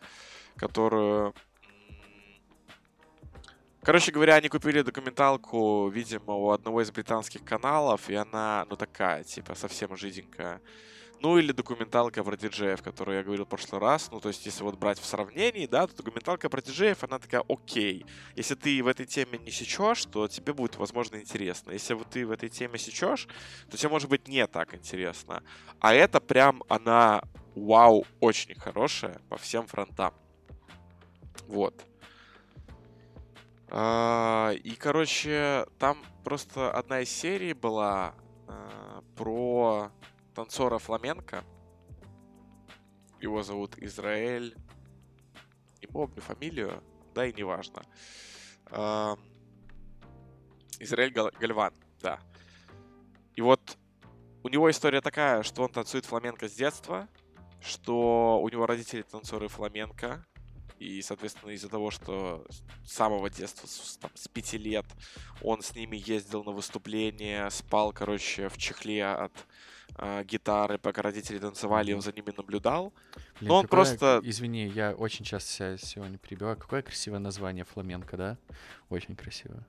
[0.55, 1.33] которую...
[3.81, 9.23] Короче говоря, они купили документалку, видимо, у одного из британских каналов, и она, ну, такая,
[9.23, 10.59] типа, совсем жиденькая.
[11.21, 14.09] Ну, или документалка про диджеев, которую я говорил в прошлый раз.
[14.11, 17.43] Ну, то есть, если вот брать в сравнении, да, то документалка про диджеев, она такая
[17.47, 18.05] окей.
[18.35, 21.71] Если ты в этой теме не сечешь, то тебе будет, возможно, интересно.
[21.71, 23.27] Если вот ты в этой теме сечешь,
[23.71, 25.41] то тебе, может быть, не так интересно.
[25.79, 27.23] А это прям, она,
[27.55, 30.13] вау, очень хорошая по всем фронтам.
[31.47, 31.85] Вот.
[33.69, 38.13] А, И, короче, там просто одна из серий была
[38.47, 39.91] а, про
[40.35, 41.43] танцора фламенко.
[43.21, 44.55] Его зовут Израиль.
[45.81, 46.83] Не помню фамилию,
[47.15, 47.81] да и неважно.
[48.67, 49.17] А,
[50.79, 52.19] Израиль Гал- Гальван, да.
[53.35, 53.77] И вот
[54.43, 57.07] у него история такая, что он танцует фламенко с детства,
[57.61, 60.25] что у него родители танцоры фламенко,
[60.77, 62.45] и, соответственно, из-за того, что
[62.83, 64.85] с самого детства, с, там, с пяти лет,
[65.41, 69.31] он с ними ездил на выступления, спал, короче, в чехле от
[69.97, 72.93] э, гитары, пока родители танцевали, он за ними наблюдал.
[73.39, 76.57] Блин, Ну, он просто- Извини, я очень часто себя сегодня перебиваю.
[76.57, 78.37] Какое красивое название фламенко, да?
[78.89, 79.63] Очень красиво.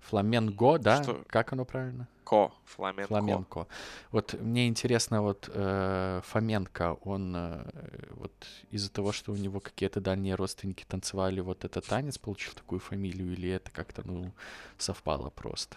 [0.00, 1.02] Фламенго, да?
[1.02, 1.24] Что?
[1.28, 2.08] Как оно правильно?
[2.24, 3.08] Ко, фламенко.
[3.08, 3.66] Фламенко.
[4.10, 7.64] Вот мне интересно, вот э, Фоменко, он э,
[8.10, 8.32] вот
[8.70, 13.32] из-за того, что у него какие-то дальние родственники танцевали вот этот танец, получил такую фамилию,
[13.32, 14.32] или это как-то, ну,
[14.78, 15.76] совпало просто?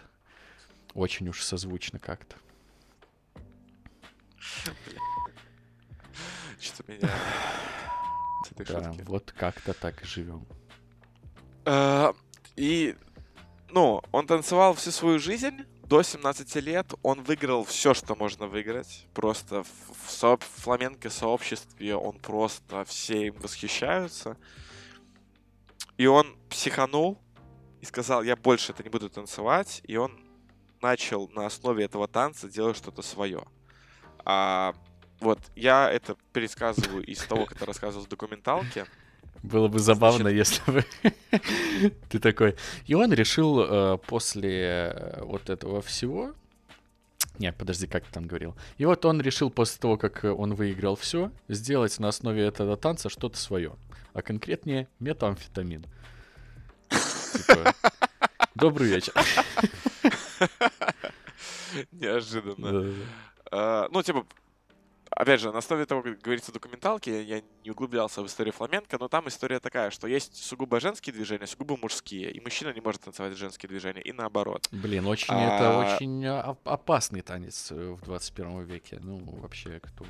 [0.96, 2.38] Очень уж созвучно как-то.
[6.60, 7.10] Что-то меня...
[8.68, 10.46] Да, вот как-то так и живем.
[11.66, 12.14] Э,
[12.56, 12.96] И,
[13.70, 15.66] ну, он танцевал всю свою жизнь.
[15.84, 19.06] До 17 лет он выиграл все, что можно выиграть.
[19.14, 19.68] Просто в,
[20.06, 24.38] в со- в фламенко сообществе он просто все им восхищаются.
[25.98, 27.22] И он психанул
[27.82, 29.82] и сказал, я больше это не буду танцевать.
[29.84, 30.25] И он
[30.86, 33.44] начал на основе этого танца делать что-то свое.
[34.24, 34.76] А,
[35.20, 38.86] вот, я это пересказываю из того, как это рассказывал в документалке.
[39.42, 40.86] Было бы забавно, если бы
[42.10, 42.56] ты такой.
[42.86, 46.34] И он решил э, после э, вот этого всего.
[47.40, 48.56] Не, подожди, как ты там говорил?
[48.78, 53.10] И вот он решил после того, как он выиграл все, сделать на основе этого танца
[53.10, 53.76] что-то свое.
[54.14, 55.86] А конкретнее метамфетамин.
[56.90, 57.74] Типа,
[58.56, 59.14] Добрый вечер.
[61.92, 62.94] Неожиданно.
[63.52, 64.26] А, ну, типа,
[65.16, 68.98] опять же, на основе того, как говорится в документалке, я не углублялся в историю фламенко,
[69.00, 73.02] но там история такая, что есть сугубо женские движения, сугубо мужские, и мужчина не может
[73.02, 74.68] танцевать женские движения, и наоборот.
[74.72, 75.56] Блин, очень а...
[75.56, 79.00] это очень опасный танец в 21 веке.
[79.02, 80.06] Ну, вообще, кто,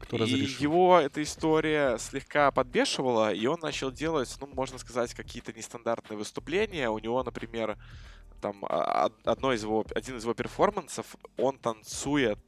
[0.00, 0.58] кто разрешил?
[0.58, 6.16] И его эта история слегка подбешивала, и он начал делать, ну, можно сказать, какие-то нестандартные
[6.16, 6.90] выступления.
[6.90, 7.78] У него, например,
[8.40, 12.38] там а, одно из его, один из его перформансов, он танцует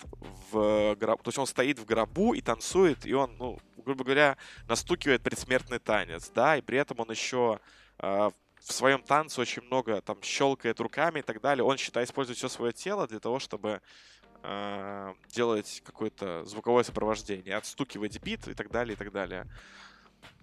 [0.51, 4.37] в гробу, то есть он стоит в гробу и танцует, и он, ну, грубо говоря,
[4.69, 7.61] настукивает предсмертный танец, да, и при этом он еще
[7.99, 8.31] э,
[8.61, 11.65] в своем танце очень много там щелкает руками и так далее.
[11.65, 13.81] Он, считает, использует все свое тело для того, чтобы
[14.43, 19.47] э, делать какое-то звуковое сопровождение, отстукивать бит и так далее, и так далее.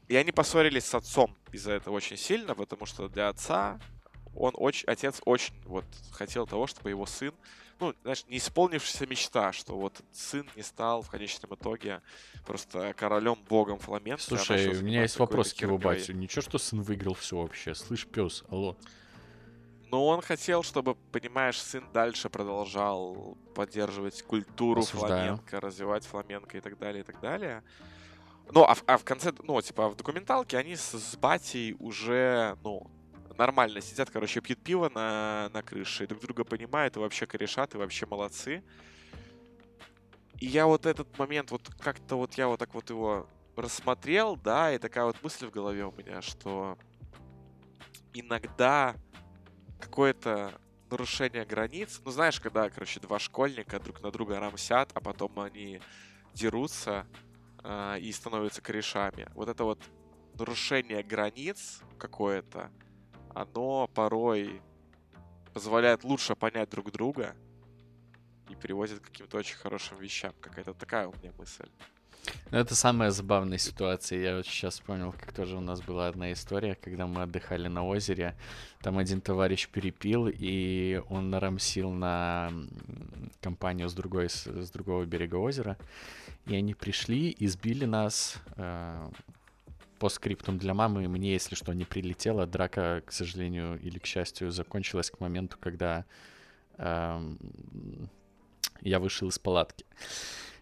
[0.08, 3.80] И они поссорились с отцом из-за этого очень сильно, потому что для отца
[4.36, 7.34] он очень, отец очень вот хотел того, чтобы его сын,
[7.80, 12.02] ну, знаешь, не исполнившаяся мечта, что вот сын не стал в конечном итоге
[12.46, 14.22] просто королем, богом фламенко.
[14.22, 16.14] А Слушай, у меня есть вопрос к его батю.
[16.14, 17.74] Ничего, что сын выиграл все вообще?
[17.74, 18.78] Слышь, пес, алло.
[19.92, 25.38] Но он хотел, чтобы, понимаешь, сын дальше продолжал поддерживать культуру Осуждаю.
[25.38, 27.64] фламенко, развивать фламенко и так далее, и так далее.
[28.52, 32.58] Ну, а в, а в конце, ну, типа, в документалке они с, с батей уже,
[32.64, 32.90] ну,
[33.40, 37.78] нормально сидят, короче, пьют пиво на, на крыше, друг друга понимают, и вообще корешат, и
[37.78, 38.64] вообще молодцы.
[40.40, 44.74] И я вот этот момент, вот как-то вот я вот так вот его рассмотрел, да,
[44.74, 46.78] и такая вот мысль в голове у меня, что
[48.14, 48.96] иногда
[49.80, 50.54] какое-то
[50.92, 55.80] нарушение границ, ну знаешь, когда, короче, два школьника друг на друга рамсят, а потом они
[56.34, 57.06] дерутся
[57.64, 59.30] э, и становятся корешами.
[59.34, 59.80] Вот это вот
[60.38, 62.72] нарушение границ какое-то,
[63.34, 64.62] оно порой
[65.54, 67.36] позволяет лучше понять друг друга
[68.50, 70.34] и приводит к каким-то очень хорошим вещам.
[70.42, 71.70] Какая-то такая у меня мысль.
[72.52, 74.20] Ну, это самая забавная ситуация.
[74.20, 77.86] Я вот сейчас вспомнил, как тоже у нас была одна история, когда мы отдыхали на
[77.86, 78.36] озере.
[78.82, 82.52] Там один товарищ перепил, и он нарамсил на
[83.42, 85.78] компанию с, другой, с другого берега озера.
[86.46, 89.10] И они пришли и сбили нас э,
[90.00, 92.46] по скриптам для мамы мне, если что, не прилетело.
[92.46, 96.06] Драка, к сожалению или к счастью, закончилась к моменту, когда
[96.78, 97.38] эм,
[98.82, 99.86] я вышел из палатки.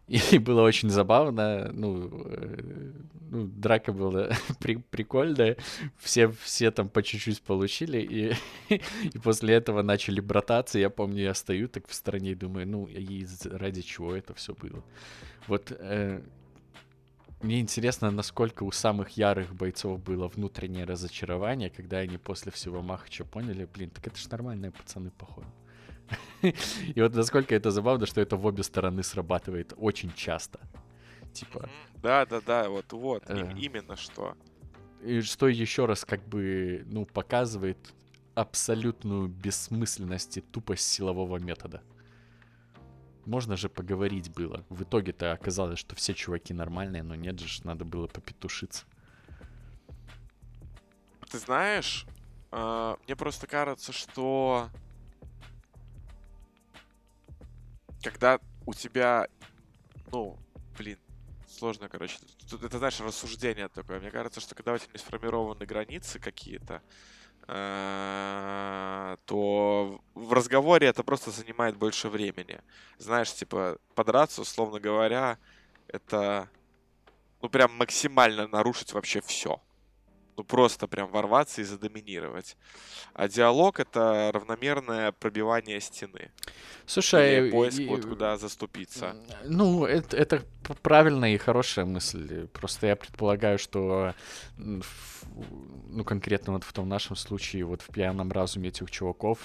[0.31, 2.91] И было очень забавно, ну, э,
[3.29, 4.29] ну драка была
[4.59, 5.57] при, прикольная,
[5.97, 8.33] все, все там по чуть-чуть получили, и,
[9.13, 12.85] и после этого начали брататься, я помню, я стою так в стороне и думаю, ну,
[12.85, 14.81] и ради чего это все было.
[15.47, 16.21] Вот э,
[17.41, 23.25] мне интересно, насколько у самых ярых бойцов было внутреннее разочарование, когда они после всего Махача
[23.25, 25.47] поняли, блин, так это ж нормальные пацаны, походу.
[26.41, 30.59] И вот насколько это забавно, что это в обе стороны срабатывает очень часто.
[31.33, 31.69] Типа.
[32.01, 33.53] Да, да, да, вот, вот, э.
[33.55, 34.35] именно что.
[35.03, 37.77] И что еще раз как бы, ну, показывает
[38.33, 41.83] абсолютную бессмысленность и тупость силового метода
[43.27, 44.65] можно же поговорить было.
[44.69, 48.85] В итоге-то оказалось, что все чуваки нормальные, но нет же, надо было попетушиться.
[51.29, 52.05] Ты знаешь,
[52.51, 54.69] э, мне просто кажется, что
[58.01, 59.27] когда у тебя,
[60.11, 60.39] ну,
[60.77, 60.97] блин,
[61.49, 62.17] сложно, короче,
[62.49, 63.99] это, знаешь, рассуждение такое.
[63.99, 66.81] Мне кажется, что когда у тебя не сформированы границы какие-то,
[67.47, 69.17] то
[70.15, 72.59] в разговоре это просто занимает больше времени.
[72.97, 75.37] Знаешь, типа, подраться, условно говоря,
[75.87, 76.49] это,
[77.41, 79.61] ну, прям максимально нарушить вообще все.
[80.37, 82.57] Ну, просто прям ворваться и задоминировать.
[83.13, 86.31] А диалог— это равномерное пробивание стены.
[86.85, 89.15] Слушай, Или поиск, и, вот куда заступиться.
[89.45, 90.43] Ну, это, это
[90.83, 92.47] правильная и хорошая мысль.
[92.53, 94.13] Просто я предполагаю, что
[95.89, 99.39] ну, конкретно вот в том нашем случае, вот в пьяном разуме этих чуваков,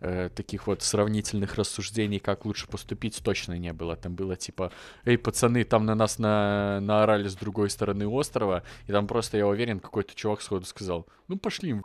[0.00, 3.96] э, таких вот сравнительных рассуждений, как лучше поступить, точно не было.
[3.96, 4.72] Там было типа,
[5.04, 9.46] эй, пацаны, там на нас на, наорали с другой стороны острова, и там просто, я
[9.46, 11.82] уверен, какой-то чувак сходу сказал, ну, пошли им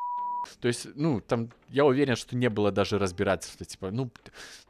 [0.61, 4.11] То есть, ну, там, я уверен, что не было даже разбирательства, типа, ну,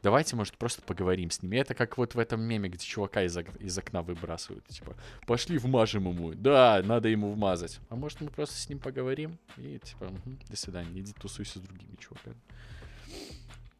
[0.02, 1.56] давайте, может, просто поговорим с ними.
[1.58, 4.94] Это как вот в этом меме, где чувака из, ок- из окна выбрасывают, типа,
[5.26, 6.32] пошли вмажем ему.
[6.34, 7.78] Да, надо ему вмазать.
[7.90, 9.38] А может, мы просто с ним поговорим?
[9.58, 12.36] И, типа, «Мгм, до свидания, иди тусуйся с другими чуваками.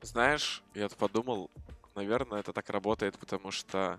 [0.02, 1.50] Знаешь, я подумал,
[1.96, 3.98] наверное, это так работает, потому что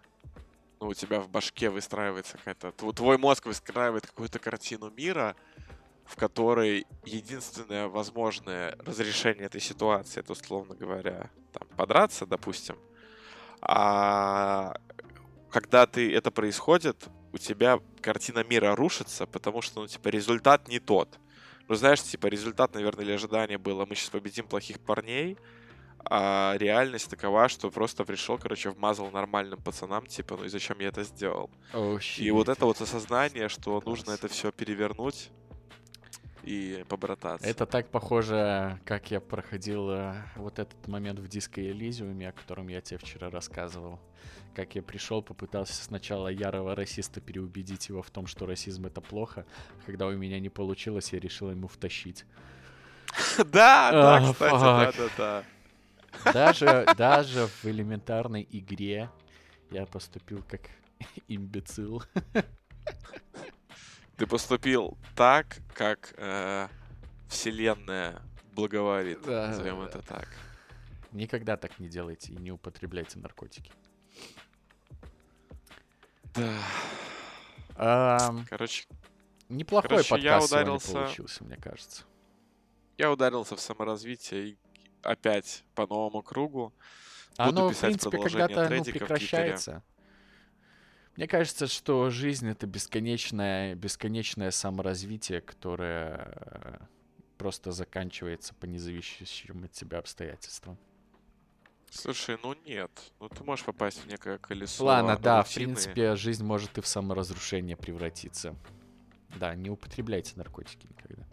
[0.80, 2.70] ну, у тебя в башке выстраивается какая-то...
[2.70, 5.36] тв- Твой мозг выстраивает какую-то картину мира,
[6.10, 12.76] в которой единственное возможное разрешение этой ситуации, это, условно говоря, там, подраться, допустим.
[13.62, 14.74] А
[15.52, 20.80] когда ты это происходит, у тебя картина мира рушится, потому что, ну, типа, результат не
[20.80, 21.20] тот.
[21.68, 25.38] Ну, знаешь, типа, результат, наверное, или ожидание было, мы сейчас победим плохих парней,
[26.00, 30.88] а реальность такова, что просто пришел, короче, вмазал нормальным пацанам, типа, ну и зачем я
[30.88, 31.52] это сделал?
[32.24, 35.30] И вот это вот осознание, что нужно это все перевернуть
[36.44, 37.48] и побрататься.
[37.48, 42.68] Это так похоже, как я проходил э, вот этот момент в диско Элизиуме, о котором
[42.70, 44.00] я тебе вчера рассказывал.
[44.56, 49.46] Как я пришел, попытался сначала ярого расиста переубедить его в том, что расизм это плохо.
[49.86, 52.26] Когда у меня не получилось, я решил ему втащить.
[53.38, 53.44] Да,
[53.92, 54.96] да, А, кстати, фак.
[54.98, 55.44] да-да-да.
[56.34, 59.10] Даже, даже в элементарной игре
[59.72, 60.62] я поступил как
[61.28, 62.04] имбецил.
[64.20, 66.68] Ты поступил так, как э,
[67.30, 68.22] вселенная
[68.54, 69.86] благоволит, Да, назовем да.
[69.86, 70.28] это так.
[71.14, 73.72] Никогда так не делайте и не употребляйте наркотики.
[76.36, 76.54] Да.
[77.78, 78.88] Ам, Короче,
[79.48, 82.04] неплохой Короче, я подкаст сегодня ударился- получился, мне кажется.
[82.98, 84.58] я ударился в саморазвитие и
[85.02, 86.74] опять по новому кругу.
[87.38, 89.84] Буду Оно, в писать принципе, продолжение когда-то ну, в прекращается.
[91.20, 96.78] Мне кажется, что жизнь— это бесконечное, бесконечное саморазвитие, которое э,
[97.38, 100.78] просто заканчивается по независящим от тебя обстоятельствам.
[101.92, 102.90] Слушай, ну нет.
[103.20, 104.86] Ну ты можешь попасть в некое колесо.
[104.86, 108.56] Ладно, да, в принципе, жизнь может и в саморазрушение превратиться.
[109.38, 111.28] Да, не употребляйте наркотики никогда.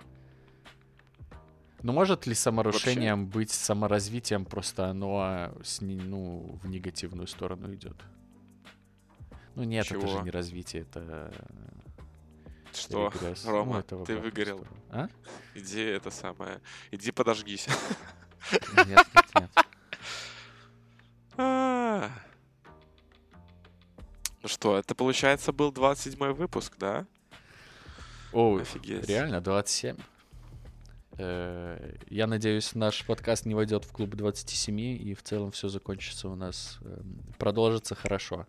[1.82, 8.02] Но может ли саморушением быть саморазвитием, просто оно с ну, в негативную сторону идет?
[9.56, 10.22] Ну нет, это же Чего?
[10.22, 11.32] не развитие, это
[12.72, 13.44] Что, регресс.
[13.44, 14.58] Ну, Рома, это в ты выгорел.
[14.58, 14.76] сторону.
[14.90, 15.08] А?
[15.54, 16.60] Иди это самое.
[16.90, 17.66] Иди подожгись.
[18.76, 19.50] Нет, нет, нет.
[21.38, 22.10] А.
[24.42, 27.06] Ну что, это получается был 27 выпуск, да?
[28.32, 29.08] О, Офигеть.
[29.08, 29.96] реально, 27.
[31.18, 36.28] Э, Я надеюсь, наш подкаст не войдет в клуб 27, и в целом все закончится
[36.28, 38.46] у нас, эм, продолжится хорошо.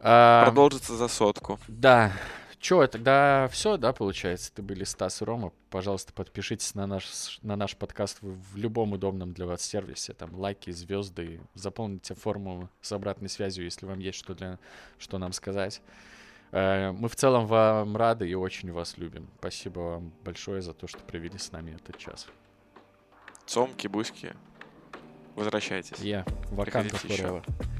[0.00, 1.58] А, Продолжится за сотку.
[1.68, 2.12] Да.
[2.60, 4.50] Че, тогда все, да, получается?
[4.52, 5.52] Это были Стас и Рома.
[5.70, 10.12] Пожалуйста, подпишитесь на наш, на наш подкаст в, любом удобном для вас сервисе.
[10.12, 11.40] Там лайки, звезды.
[11.54, 14.58] Заполните форму с обратной связью, если вам есть что, для,
[14.98, 15.80] что нам сказать.
[16.50, 19.28] Э, Мы в целом вам рады и очень вас любим.
[19.38, 22.26] Спасибо вам большое за то, что провели с нами этот час.
[23.46, 24.34] Цомки, буськи.
[25.36, 25.98] Возвращайтесь.
[26.00, 26.24] Я,
[26.56, 27.36] Приходите ещё.
[27.36, 27.77] Forever.